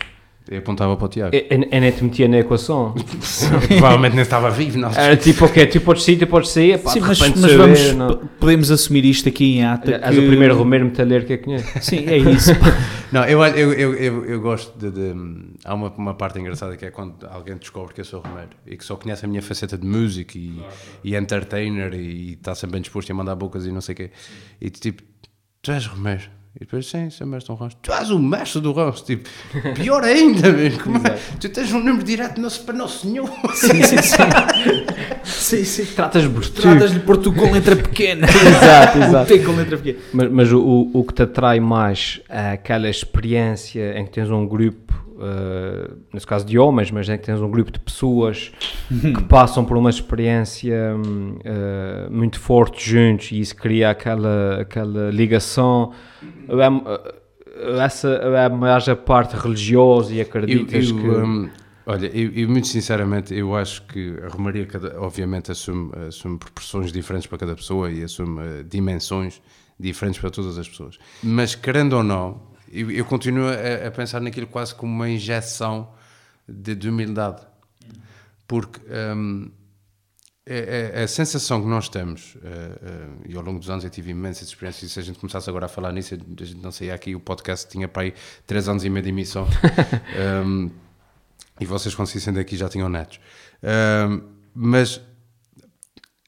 [0.46, 1.34] Eu apontava para o Tiago.
[1.34, 2.94] eu, eu- eu nem te metia na equação.
[3.66, 4.90] Provavelmente nem estava vivo, não.
[4.92, 8.16] Era tipo, ok, tu podes sair, tu podes sair, pá, Sim, mas, mas vamos, não.
[8.38, 9.92] podemos assumir isto aqui em ata.
[10.04, 11.66] És que- o primeiro romeiro metaleiro que eu conheço.
[11.80, 12.50] Sim, é isso.
[13.12, 15.14] Não, eu, eu, eu, eu, eu gosto de, de-
[15.64, 18.76] Há uma, uma parte engraçada que é quando alguém descobre que eu sou romeiro e
[18.76, 20.60] que só conhece a minha faceta de músico e,
[21.04, 24.10] e entertainer e está sempre bem disposto a mandar bocas e não sei o quê.
[24.60, 25.02] E tu, tipo,
[25.62, 26.22] tu és romeiro.
[26.56, 27.76] E depois, sim, sou mestre do rancho.
[27.82, 29.04] Tu és o mestre do rancho.
[29.04, 29.28] Tipo,
[29.74, 30.84] pior ainda, mesmo.
[30.84, 31.18] Como é?
[31.40, 33.28] Tu tens um número direto nosso, para Nosso Senhor.
[33.54, 34.16] sim, sim, sim.
[35.24, 35.84] sim, sim.
[35.96, 36.22] Tratas.
[36.50, 38.26] Tratas-lhe por tu com letra pequena.
[38.28, 39.26] Exato, O exato.
[39.32, 39.98] T com letra pequena.
[40.12, 44.30] Mas, mas o, o- o que te atrai mais é aquela experiência em que tens
[44.30, 48.52] um grupo, eh, nesse caso de homens, mas em que tens um grupo de pessoas
[48.88, 50.94] que passam por uma experiência
[51.44, 55.92] eh, muito forte juntos e isso cria aquela, aquela ligação.
[56.48, 61.06] É, é, essa é mais a parte religiosa e Eu, acreditas eu, que.
[61.06, 61.50] hum,
[61.86, 66.90] olha, eu, eu muito sinceramente, eu acho que a Romaria, cada- obviamente, assume, assume proporções
[66.92, 69.40] diferentes para cada pessoa e assume eh, dimensões
[69.78, 70.98] diferentes para todas as pessoas.
[71.22, 72.40] Mas, querendo ou não,
[72.74, 75.92] eu, eu continuo a, a pensar naquilo quase como uma injeção
[76.48, 77.42] de, de humildade.
[78.46, 78.80] Porque
[79.16, 79.50] hum,
[80.46, 83.88] é, é- a sensação que nós temos, eh, eh, e ao longo dos anos eu
[83.88, 86.70] tive imensas experiências, e se a gente começasse agora a falar nisso, a gente não
[86.70, 88.14] saía aqui, o podcast tinha para aí
[88.46, 89.48] 3 anos e meio de emissão,
[90.44, 90.70] Um,
[91.58, 93.20] e vocês quando se daqui já tinham netos.
[93.62, 94.20] Um,
[94.54, 95.00] mas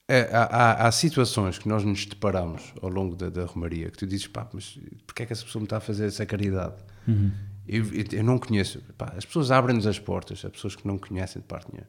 [0.09, 4.07] é, há, há- situações que nós nos deparamos ao longo da, da Romaria que tu
[4.07, 6.75] dizes, pá, mas porquê é que essa pessoa me está a fazer essa caridade?
[7.69, 8.81] Eu, eu- eu não conheço.
[8.97, 11.89] Pá, as pessoas abrem-nos as portas, as pessoas que não conhecem de parte nenhuma.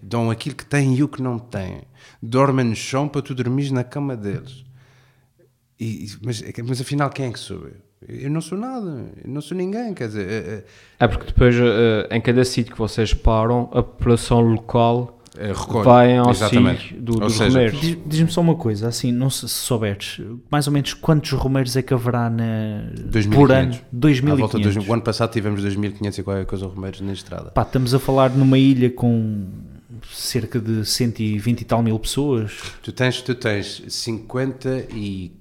[0.00, 1.82] Dão aquilo que têm e o que não têm.
[2.22, 4.64] Dormem no chão para tu dormires na cama deles.
[5.78, 7.76] E- mas, mas afinal, quem é que sou eu?
[8.08, 9.92] Eu não sou nada, eu não sou ninguém.
[9.94, 10.64] Quer dizer, é- é-
[11.00, 15.84] É porque depois, eh, em cada sítio que vocês param, a população local é, recolhe.
[15.84, 16.80] vai ao Exatamente.
[16.82, 17.80] auxílio do, Ou dos seja, romeiros.
[17.80, 20.20] Diz- Diz-me só uma coisa, assim, não se, se souberes,
[20.50, 23.34] mais ou menos quantos romeiros é que haverá na, 2.500.
[23.34, 23.72] por ano?
[23.72, 24.74] À volta de 2.500.
[24.74, 27.50] dois- o ano passado tivemos 2.500 e qualquer coisa romeiros na estrada.
[27.50, 29.46] Pá, estamos a falar numa ilha com
[30.12, 32.52] cerca de 120 e tal mil pessoas.
[32.82, 35.32] Tu tens, tu tens 50 e.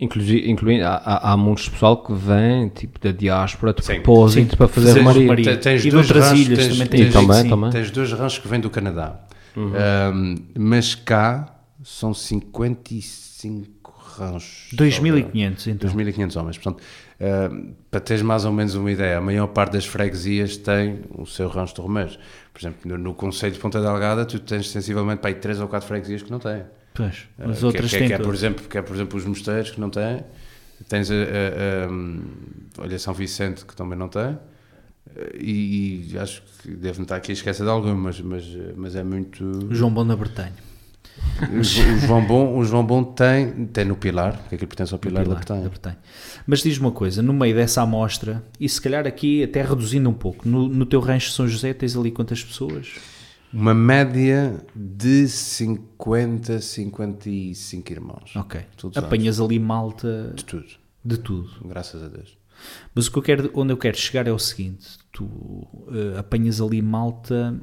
[0.00, 3.94] Inclusive, incluindo, há, há, muitos pessoal que vem, tipo, da diáspora, de Sim.
[3.94, 4.56] propósito, Sim.
[4.56, 5.22] para fazer Fazer romaria.
[5.22, 5.56] romaria.
[5.56, 7.08] Te- tens E de outras ranchos, ilhas tens- também tens- tem.
[7.08, 7.70] E também, sim, também.
[7.70, 9.20] Tens dois ranchos que vêm do Canadá.
[9.60, 14.70] Um, mas cá são 55 ranchos.
[14.76, 15.90] 2.500 então.
[15.90, 16.58] 2.500 homens.
[16.58, 16.82] Portanto,
[17.20, 21.26] uh, para teres mais ou menos uma ideia, a maior parte das freguesias tem o
[21.26, 22.18] seu rancho de romeiros.
[22.52, 25.68] Por exemplo, no, no Conselho de Ponta Delgada, tu tens sensivelmente para aí 3 ou
[25.68, 26.62] 4 freguesias que não têm.
[26.94, 28.40] Pois, Uh, as que- outras que, é- têm que é, por todas.
[28.40, 30.24] exemplo, que é, por exemplo, os mosteiros que não têm.
[30.88, 31.16] Tens a, a,
[31.86, 32.20] a, um,
[32.78, 34.38] olha, São Vicente que também não tem.
[35.38, 38.44] E, e acho que devo-me estar aqui a esquecer de algumas, mas,
[38.76, 39.68] mas é muito.
[39.74, 40.54] João Bom na Bretanha.
[41.52, 41.62] O, o
[42.06, 45.34] João Bom, o João Bom tem, tem no Pilar, que aqui pertence ao Pilar, Pilar,
[45.34, 45.62] da Bretanha.
[45.62, 45.98] da Bretanha.
[46.46, 50.14] Mas diz-me uma coisa, no meio dessa amostra, e se calhar aqui até reduzindo um
[50.14, 52.94] pouco, no, no teu rancho de São José tens ali quantas pessoas?
[53.52, 58.36] Uma média de 50, 55 irmãos.
[58.36, 58.60] Ok.
[58.76, 60.66] Todos Apanhas ali malta De tudo,
[61.04, 61.50] de tudo.
[61.64, 62.36] graças a Deus.
[62.94, 66.60] Mas o que eu quero, onde eu quero chegar é o seguinte: tu eh, apanhas
[66.60, 67.54] ali malta.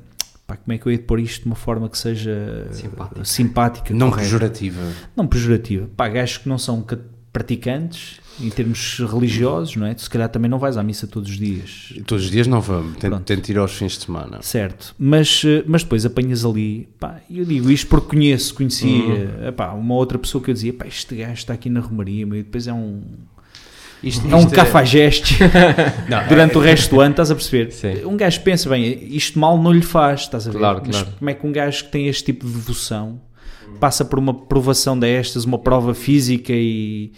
[0.48, 3.26] Pá, como é que eu ia pôr isto de uma forma que seja Simpática.
[3.26, 4.26] simpática Não correta?
[4.30, 4.82] pejorativa.
[5.16, 5.90] Não pejorativa.
[5.98, 7.00] Pá, gajos que não são ca-
[7.34, 9.94] praticantes em termos religiosos, não é?
[9.94, 11.94] Tu se calhar também não vais à missa todos os dias.
[12.06, 14.40] Todos os dias não vamos, tento, tento ir aos fins de semana.
[14.42, 19.72] Certo, mas, eh, mas depois apanhas ali, pá, eu digo isto porque conheço, conhecia, epá,
[19.74, 22.68] uma outra pessoa que eu dizia, pá, este gajo está aqui na Romaria, e depois
[22.68, 23.02] é um,
[24.04, 25.38] Isto, é um cafajeste
[26.08, 27.72] Não, durante o resto do ano, estás a perceber?
[27.72, 28.06] Sim.
[28.06, 30.58] Um gajo pensa, bem, isto mal não lhe faz, estás a ver?
[30.60, 31.16] Claro, mas claro.
[31.18, 33.20] como é que um gajo que tem este tipo de devoção
[33.80, 37.12] passa por uma provação destas, uma prova física e,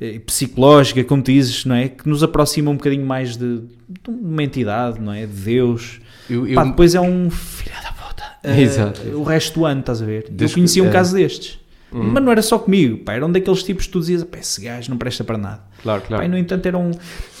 [0.00, 1.88] e psicológica, como tu dizes, não é?
[1.88, 5.26] Que nos aproxima um bocadinho mais de, de uma entidade, não é?
[5.26, 6.00] De Deus.
[6.28, 8.24] Eu, eu, Pá, depois é um filho da puta.
[8.42, 9.00] Exato.
[9.14, 10.30] o resto do ano, estás a ver?
[10.38, 10.92] Eu conhecia que- um é.
[10.92, 11.58] caso destes.
[11.94, 12.10] Uhum.
[12.12, 14.60] Mas não era só comigo, pá, era um daqueles tipos que tu dizias, pá, esse
[14.60, 15.60] gajo não presta para nada.
[15.80, 16.24] Claro, Pá, claro.
[16.24, 16.90] e no entanto era um...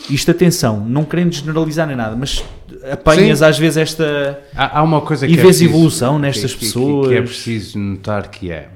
[0.08, 2.44] Isto, atenção, não querendo generalizar nem nada, mas
[2.90, 3.44] apanhas Sim.
[3.46, 4.40] às vezes esta...
[4.54, 7.08] há, há uma coisa E que é vês preciso- evolução nestas que- que- pessoas.
[7.08, 8.68] Que, é preciso notar que é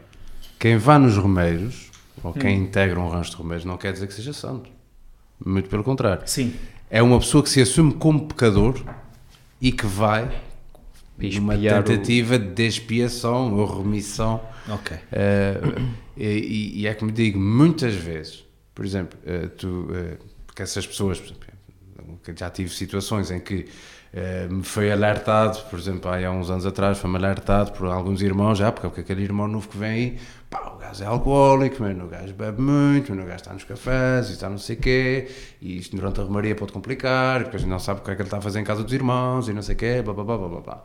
[0.58, 1.90] quem vá nos romeiros
[2.24, 2.62] ou quem Hum.
[2.64, 4.68] integra um rancho de romeiros não quer dizer que seja santo.
[5.46, 6.22] Muito pelo contrário.
[6.26, 6.54] Sim.
[6.90, 8.74] É uma pessoa que se assume como pecador
[9.60, 10.28] e que vai
[11.18, 14.40] numa Expiar o- tentativa de expiação ou remissão.
[14.68, 14.96] Ok.
[15.12, 15.60] Eh,
[16.16, 18.44] e, e é como digo, muitas vezes,
[18.74, 20.16] por exemplo, eh, tu, eh,
[20.46, 21.48] porque essas pessoas, por exemplo,
[22.36, 23.66] já tive situações em que
[24.50, 28.72] me foi alertado, por exemplo, há uns anos atrás, foi-me alertado por alguns irmãos, já,
[28.72, 30.18] porque aquele irmão novo que vem aí,
[30.50, 33.64] pá, o gajo é alcoólico, mano, o gajo bebe muito, mano, o gajo está nos
[33.64, 35.28] cafés, e está não sei o quê,
[35.60, 38.14] e isto durante a romaria pode complicar, porque a gente não sabe o que é
[38.14, 40.14] que ele está a fazer em casa dos irmãos, e não sei o quê, blá,
[40.14, 40.82] blá, blá, blá, blá.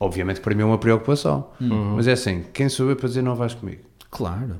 [0.00, 3.34] Obviamente para mim é uma preocupação, mas é assim, quem sou eu para dizer não
[3.34, 3.82] vais comigo?
[4.10, 4.56] Claro.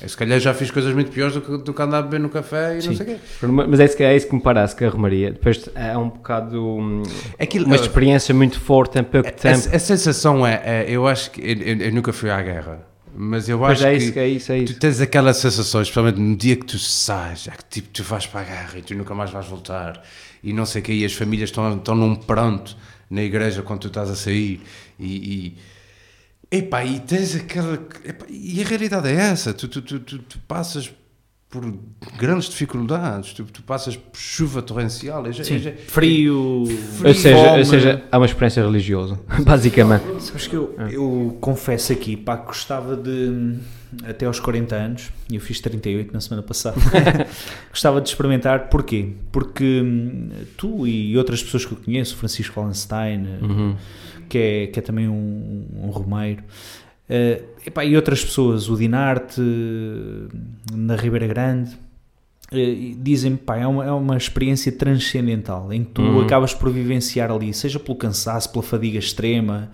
[0.00, 2.18] Eu, se calhar já fiz coisas muito piores do que, do que andar a beber
[2.18, 2.94] no café e não Sim.
[2.96, 3.46] sei o quê.
[3.68, 6.08] Mas é isso, que, é isso que me parece que a Romaria depois é um
[6.08, 7.02] bocado hum,
[7.38, 9.56] Aquilo- uma experiência muito forte em pouco A, tempo.
[9.74, 12.80] a sensação é, é- eu acho que eu, eu- eu nunca fui à guerra,
[13.14, 14.80] mas eu acho é que, isso, é isso, é tu isso.
[14.80, 18.40] tens aquela sensação, especialmente no dia que tu sais, é que tipo, tu vais para
[18.40, 20.02] a guerra e tu nunca mais vais voltar
[20.42, 22.76] e não sei o quê, e as famílias estão, estão num pranto
[23.10, 24.60] na igreja quando tu estás a sair
[24.98, 25.58] e, e
[26.52, 27.76] Epá, e tens aquela.
[28.04, 30.92] epá, e a realidade é essa: tu, tu, tu, tu, tu passas
[31.52, 31.70] por
[32.18, 35.26] grandes dificuldades, tu, tu passas por chuva torrencial.
[35.26, 35.58] eu já- eu Sim.
[35.58, 36.64] já- Frio.
[37.04, 37.58] Ou seja, fome.
[37.58, 40.02] ou seja, é uma experiência religiosa, basicamente.
[40.22, 40.96] Sabes que eu, É.
[40.96, 43.58] eu confesso aqui, pá, que gostava de,
[44.08, 46.76] até aos 40 anos, e eu fiz 38 na semana passada,
[47.70, 49.10] gostava de experimentar, porquê?
[49.30, 53.76] Porque hum, tu e outras pessoas que eu conheço, o Francisco Wallenstein, Uhum.
[54.26, 56.42] que, é, que é também um, um romeiro,
[57.14, 59.40] eh, epá, e outras pessoas, o Dinarte,
[60.72, 61.70] na Ribeira Grande,
[62.50, 66.20] eh, dizem-me, pá, é uma, é uma experiência transcendental, em que tu Uhum.
[66.22, 69.70] acabas por vivenciar ali, seja pelo cansaço, pela fadiga extrema,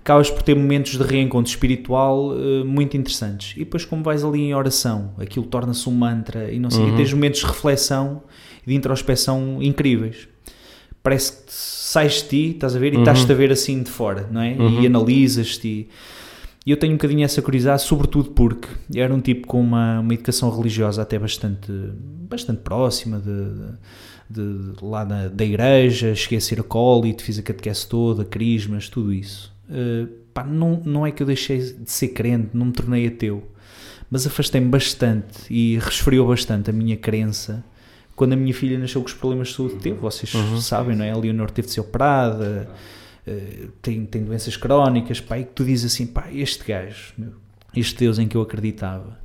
[0.00, 3.54] acabas por ter momentos de reencontro espiritual eh, muito interessantes.
[3.56, 6.92] E depois, como vais ali em oração, aquilo torna-se um mantra e não sei, Uhum.
[6.92, 8.22] e tens momentos de reflexão
[8.66, 10.28] e de introspeção incríveis.
[11.02, 13.02] Parece que sais de ti, estás a ver, e Uhum.
[13.02, 14.52] estás-te a ver assim de fora, não é?
[14.52, 14.80] Uhum.
[14.82, 15.88] E analisas-te.
[16.64, 20.14] E eu tenho um bocadinho essa curiosidade, sobretudo porque era um tipo com uma, uma
[20.14, 21.72] educação religiosa até bastante,
[22.30, 23.32] bastante próxima de,
[24.30, 28.88] de- de- lá da, da igreja, cheguei a ser acólito, fiz a catequese toda, crismas,
[28.88, 29.52] tudo isso.
[29.68, 33.42] Uh, pá, não, não é que eu deixei de ser crente, não me tornei ateu,
[34.08, 37.64] mas afastei-me bastante e resfriou bastante a minha crença
[38.14, 39.96] quando a minha filha nasceu com os problemas de saúde que teve.
[39.98, 41.10] Vocês sabem, não é?
[41.10, 42.68] A Leonor teve de ser operada,
[43.26, 47.14] eh, tem, tem doenças crónicas, pá, e que tu dizes assim, pá, este gajo,
[47.74, 49.18] este Deus em que eu acreditava,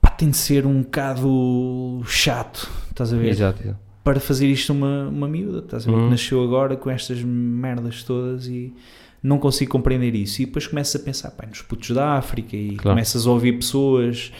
[0.00, 3.28] pá, tem de ser um bocado chato, estás a ver?
[3.30, 3.78] Exato, exato.
[4.04, 5.96] Para fazer isto uma, uma miúda, estás a ver?
[5.96, 6.04] Uhum.
[6.04, 8.72] Que nasceu agora com estas merdas todas e
[9.20, 10.40] não consigo compreender isso.
[10.42, 12.90] E depois começas a pensar, pá, nos putos da África e Claro.
[12.90, 14.32] começas a ouvir pessoas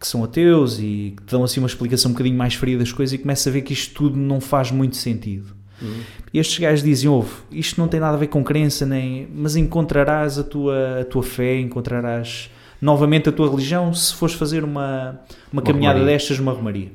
[0.00, 2.90] que são ateus e que te dão assim uma explicação um bocadinho mais fria das
[2.90, 5.54] coisas e começas a ver que isto tudo não faz muito sentido.
[6.32, 9.56] E estes gajos dizem, ouve, isto não tem nada a ver com crença, nem, mas
[9.56, 15.20] encontrarás a tua, a tua fé, encontrarás novamente a tua religião se fores fazer uma,
[15.52, 16.18] uma, caminhada romaria.
[16.18, 16.88] destas numa romaria.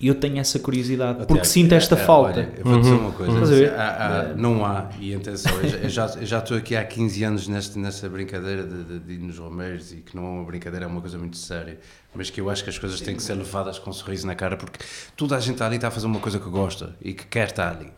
[0.00, 2.40] E eu tenho essa curiosidade, porque sinto esta é, é, falta.
[2.40, 3.32] olha, eu vou dizer uma coisa.
[3.34, 3.74] Estás a ver?
[3.74, 7.46] há- há- não há, e atenção, eu já- eu já, estou aqui há 15 anos
[7.46, 10.86] nesta, nessa brincadeira de, de, de ir nos Romeiros e que não é uma brincadeira,
[10.86, 11.78] é uma coisa muito séria,
[12.14, 14.34] mas que eu acho que as coisas têm que ser levadas com um sorriso na
[14.34, 14.78] cara, porque
[15.14, 17.68] toda a gente ali está a fazer uma coisa que gosta e que quer estar
[17.76, 17.92] ali.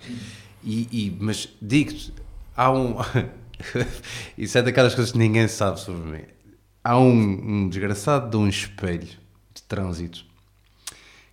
[0.65, 2.13] E, e- mas digo-te,
[2.57, 2.97] há um.
[4.37, 6.25] Isso é daquelas coisas que ninguém sabe sobre mim.
[6.83, 9.07] Há um, um desgraçado de um espelho
[9.55, 10.25] de trânsito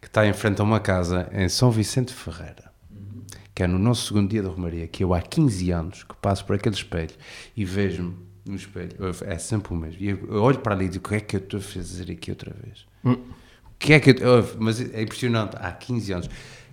[0.09, 2.71] está em frente a uma casa em São Vicente Ferreira,
[3.55, 6.43] que é no nosso segundo dia da Romaria, que eu há 15 anos que passo
[6.45, 7.13] por aquele espelho
[7.55, 8.91] e vejo-me no espelho,
[9.25, 10.01] é sempre o mesmo.
[10.01, 12.11] E eu olho para ali e digo: o que é que eu estou a fazer
[12.11, 12.85] aqui outra vez?
[13.05, 14.55] O que é que eu.
[14.59, 16.29] Mas é impressionante, há 15 anos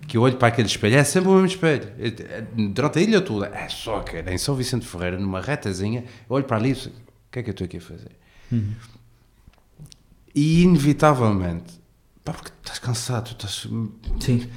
[0.07, 1.87] que eu olho para aquele espelho, é sempre o mesmo espelho.
[1.99, 6.35] É- Durante a ilha toda, é só que em São Vicente Ferreira, numa retazinha, eu
[6.35, 8.11] olho para ali e digo: o que é que eu estou aqui a fazer?
[10.33, 11.79] E inevitavelmente,
[12.31, 13.67] pá, porque estás cansado, estás.
[14.19, 14.47] Sim.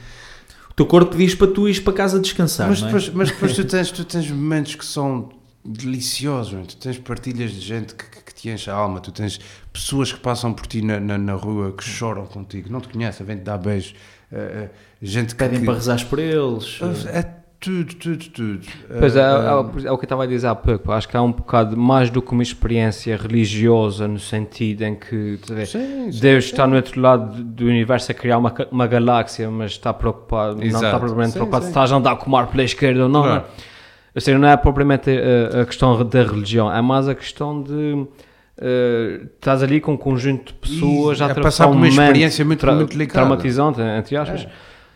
[0.70, 2.86] O teu corpo diz para tu ires para casa descansar, Mas é?
[2.86, 5.28] depois, mas depois tu, tens, tu tens momentos que são
[5.64, 9.38] deliciosos, tu tens partilhas de gente que, que- que te enche a alma, tu tens
[9.72, 13.26] pessoas que passam por ti na, na, na rua que choram contigo, não te conhecem,
[13.26, 13.94] vêm-te dar beijos,
[14.32, 14.70] eh, eh,
[15.02, 15.38] gente que.
[15.38, 16.78] Pedem que- para rezares por eles.
[17.12, 18.60] É tudo, tudo, tudo.
[18.98, 20.90] Pois é, Eh, é, o- é o que eu estava a dizer há pouco.
[20.92, 25.38] Acho que há um bocado mais do que uma experiência religiosa, no sentido em que
[25.48, 29.50] vê, Sim, sim, Deus está no outro lado do- universo a criar uma, uma galáxia,
[29.50, 30.84] mas está preocupado, não Exato.
[30.86, 31.66] está propriamente Sim, preocupado sim.
[31.66, 33.22] se estás a andar com o mar pela esquerda ou não.
[33.22, 33.40] Claro.
[33.42, 33.70] não é?
[34.14, 38.06] Ou seja, não é propriamente a, a questão da religião, é mais a questão de.
[38.58, 42.44] eh, estás ali com um conjunto de pessoas E a atravessar um uma momento experiência
[42.44, 43.20] muito- muito delicada.
[43.26, 44.48] traumatizante, entre aspas,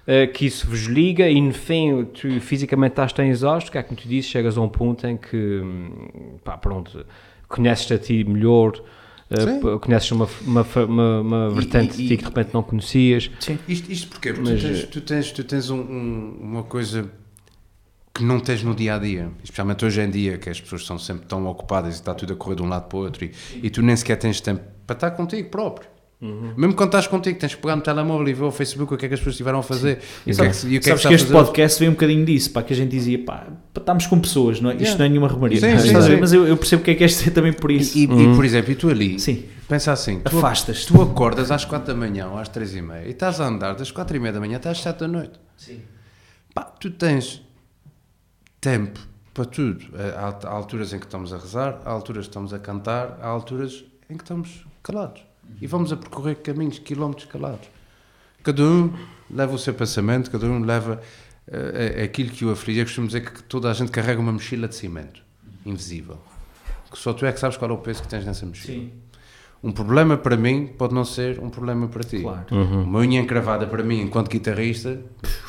[0.06, 3.82] eh, que isso vos liga e no fim tu fisicamente estás tão exausto que é
[3.82, 7.04] como tu dizes, chegas a um ponto em que hum, pá, pronto,
[7.48, 8.72] conheces a ti melhor,
[9.30, 13.30] eh, conheces uma, uma, uma, uma vertente e- de ti que de repente não conhecias.
[13.40, 13.58] Sim.
[13.66, 14.32] Isto, isto porquê?
[14.32, 17.10] Porque Mas, tu tens, eh, tu tens, tu tens um- um- uma coisa
[18.16, 20.98] que não tens no dia a dia, especialmente hoje em dia, que as pessoas estão
[20.98, 23.32] sempre tão ocupadas e está tudo a correr de um lado para o outro e,
[23.60, 25.88] e tu nem sequer tens tempo para estar contigo próprio.
[26.20, 26.54] Uhum.
[26.56, 29.04] Mesmo quando estás contigo, tens que pegar no telemóvel e ver o Facebook o que
[29.04, 30.90] é que as pessoas estiveram a fazer e o que é que, e o que,
[30.90, 32.90] é que Sabes está que este podcast vem um bocadinho disso, pá, que a gente
[32.90, 33.46] dizia, pá,
[33.76, 34.74] estamos com pessoas, não é?
[34.74, 34.98] Isto Yeah.
[35.00, 35.60] não é nenhuma romaria.
[35.60, 36.16] Sim, sim, sim.
[36.18, 37.98] Mas eu, eu percebo o que é que és dizer também por isso.
[37.98, 39.44] E, e- e, por exemplo, e tu ali, Sim.
[39.68, 40.86] pensa assim, tu, Afastas-te.
[40.86, 43.74] tu acordas às 4 da manhã ou às 3 e meia e estás a andar
[43.74, 45.38] das 4 e meia da manhã até às 7 da noite.
[45.58, 45.80] Sim.
[46.54, 47.42] Pá, tu tens
[48.60, 48.98] tempo
[49.34, 49.84] para tudo.
[50.16, 53.26] Há, há alturas em que estamos a rezar, há alturas que estamos a cantar, há
[53.28, 55.22] alturas em que estamos calados.
[55.60, 57.68] E vamos a percorrer caminhos, quilómetros calados.
[58.42, 58.92] Cada um
[59.30, 61.00] leva o seu pensamento, cada um leva
[61.46, 62.80] eh, aquilo que o aflige.
[62.80, 65.22] Eu costumo dizer que toda a gente carrega uma mochila de cimento,
[65.64, 66.18] invisível.
[66.90, 68.78] Que só tu é que sabes qual é o peso que tens nessa mochila.
[68.78, 68.92] Sim.
[69.62, 72.20] Um problema para mim pode não ser um problema para ti.
[72.20, 72.44] Claro.
[72.50, 75.00] Uma unha encravada para mim, enquanto guitarrista,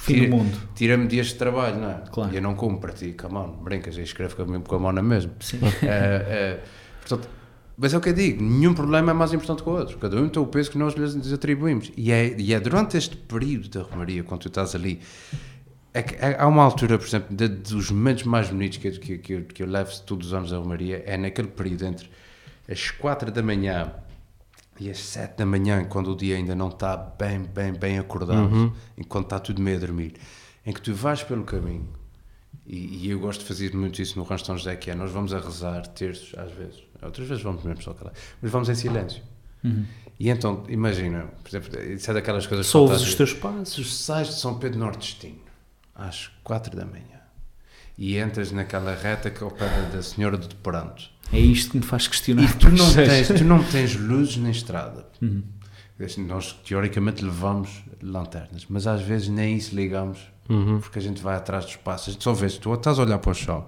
[0.06, 0.58] tira- do mundo.
[0.74, 2.04] tira-me dias de trabalho, não é?
[2.10, 2.32] Claro.
[2.32, 5.02] E eu não como para ti, come on, brincas, eu escrevo com a, mão na
[5.02, 5.34] mesma.
[5.42, 5.60] Sim.
[5.84, 6.60] Eh, eh,
[7.02, 7.28] portanto,
[7.78, 9.98] mas é o que eu digo, nenhum problema é mais importante que o outro.
[9.98, 11.92] Cada um tem o peso que nós lhes atribuímos.
[11.98, 15.00] E é, e é durante este período da Romaria, quando tu estás ali,
[15.94, 19.18] é que é- há uma altura, por exemplo, de- dos momentos mais bonitos que, que,
[19.18, 22.10] que, eu, que eu levo todos os anos à Romaria, é naquele período entre
[22.70, 23.92] as 4 da manhã
[24.80, 28.74] e às 7 da manhã, quando o dia ainda não está bem, bem, bem acordado,
[28.98, 30.14] enquanto está tudo meio a dormir,
[30.66, 31.88] em que tu vais pelo caminho,
[32.68, 35.12] e, e eu gosto de fazer muito isso no Rancho São José, que é, nós
[35.12, 38.76] vamos a rezar terços, às vezes, outras vezes vamos mesmo só calar, mas vamos em
[38.76, 39.22] silêncio.
[40.20, 43.40] E então, imagina, por exemplo, isso é daquelas coisas que Só ouves os teus tu
[43.40, 43.96] passos.
[43.98, 45.40] sais de São Pedro Nordestino
[45.96, 47.04] às 4 da manhã
[47.98, 51.78] e entras naquela reta que é ao pé da Senhora do Deparanto É isto que
[51.78, 52.44] me faz questionar.
[52.44, 55.06] e tu não tens, tu não tens luzes na estrada.
[56.00, 60.20] Assim, Nós teoricamente levamos lanternas, mas às vezes nem isso ligamos
[60.82, 62.10] porque a gente vai atrás dos passos.
[62.10, 63.66] A gente só vês, tu estás a olhar para o chão,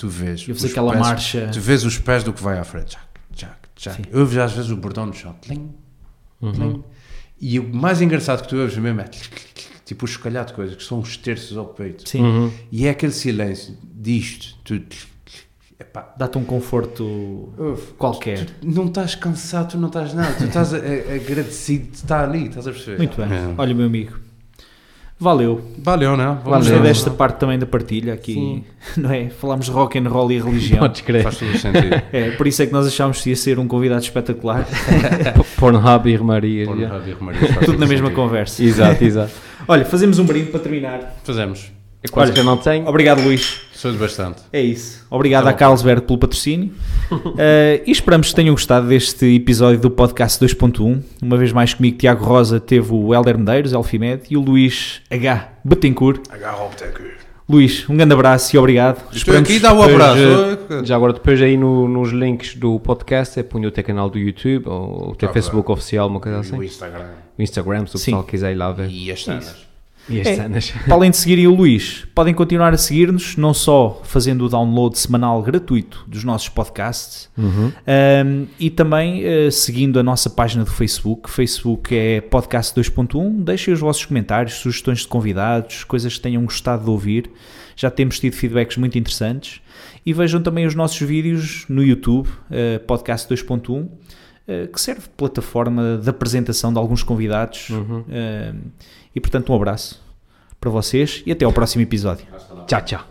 [0.00, 1.50] tu vês, E os aquela pés- marcha.
[1.52, 3.04] tu vês os pés do que vai à frente, jac,
[3.36, 3.96] jac, jac.
[3.96, 4.18] Sim.
[4.18, 5.70] ouves às vezes o bordão no chão, tling,
[6.40, 6.82] tling.
[7.38, 9.10] e o mais engraçado que tu ouves mesmo é
[9.84, 12.08] tipo o escalhar de coisas que são os terços ao peito.
[12.08, 12.22] Sim.
[12.22, 12.50] Uhum.
[12.72, 14.80] E é aquele silêncio disto, tu,
[15.78, 17.04] epá, Dá-te um conforto
[17.58, 18.46] Uf, qualquer.
[18.46, 22.24] tu não estás cansado, tu não estás nada, tu estás a- a- agradecido de estar
[22.24, 22.96] ali, estás a perceber?
[22.98, 23.26] Muito bem.
[23.32, 23.54] É.
[23.58, 24.18] Olha, meu amigo,
[25.20, 25.60] Valeu.
[25.78, 26.36] Valeu, não?
[26.36, 26.82] Vamos Valeu.
[26.82, 28.64] desta parte também da partilha aqui,
[28.96, 29.28] não é?
[29.28, 30.80] Falámos de rock and roll e religião.
[30.80, 31.22] Podes crer.
[31.22, 32.00] Faz todo o sentido.
[32.12, 34.66] É, por isso é que nós achámos que ia ser um convidado espetacular.
[35.58, 36.88] Pornhub e yeah.
[36.88, 38.14] Javier Romarias, faz Tudo na mesma sentido.
[38.22, 38.64] conversa.
[38.64, 39.32] Exato, exato.
[39.68, 41.16] Olha, fazemos um brinde para terminar.
[41.22, 41.70] Fazemos.
[42.02, 42.86] É quase Olha, que eu não tenho.
[42.88, 43.60] Obrigado, Luís.
[43.74, 44.40] Sou de bastante.
[44.52, 45.06] É isso.
[45.10, 45.58] Obrigado Tá à bom.
[45.58, 46.72] Carlsberg pelo patrocínio.
[47.36, 51.02] Eh, e esperamos que tenham gostado deste episódio do podcast 2.1.
[51.20, 55.48] Uma vez mais comigo, Tiago Rosa, teve o Helder Medeiros, Elfimed, e o Luís H.
[55.64, 56.20] Betancourt.
[57.48, 59.02] Luís, um grande abraço e obrigado.
[59.12, 60.86] Estou aqui, dá o depois, abraço.
[60.86, 64.16] Já agora, depois aí no- nos links do podcast, é punho o teu canal do
[64.20, 66.56] YouTube ou o teu Tá Facebook oficial, uma coisa assim.
[66.56, 67.06] O Instagram.
[67.36, 68.04] O Instagram, se o Sim.
[68.12, 68.88] pessoal quiser ir lá ver.
[68.88, 69.69] E as cenas.
[70.10, 70.26] E as
[70.76, 70.78] É.
[70.84, 74.98] Para além de seguirem o Luís, podem continuar a seguir-nos, não só fazendo o download
[74.98, 81.30] semanal gratuito dos nossos podcasts, um, e também uh, seguindo a nossa página do Facebook.
[81.30, 83.44] Facebook é Podcast 2.1.
[83.44, 87.30] Deixem os vossos comentários, sugestões de convidados, coisas que tenham gostado de ouvir.
[87.76, 89.60] Já temos tido feedbacks muito interessantes.
[90.04, 93.88] E vejam também os nossos vídeos no YouTube, uh, Podcast 2.1.
[94.48, 97.68] uh, Que serve de plataforma de apresentação de alguns convidados.
[97.70, 98.52] Um,
[99.14, 100.02] e portanto, um abraço
[100.60, 102.26] para vocês e até ao próximo episódio.
[102.66, 103.09] Tchau, tchau.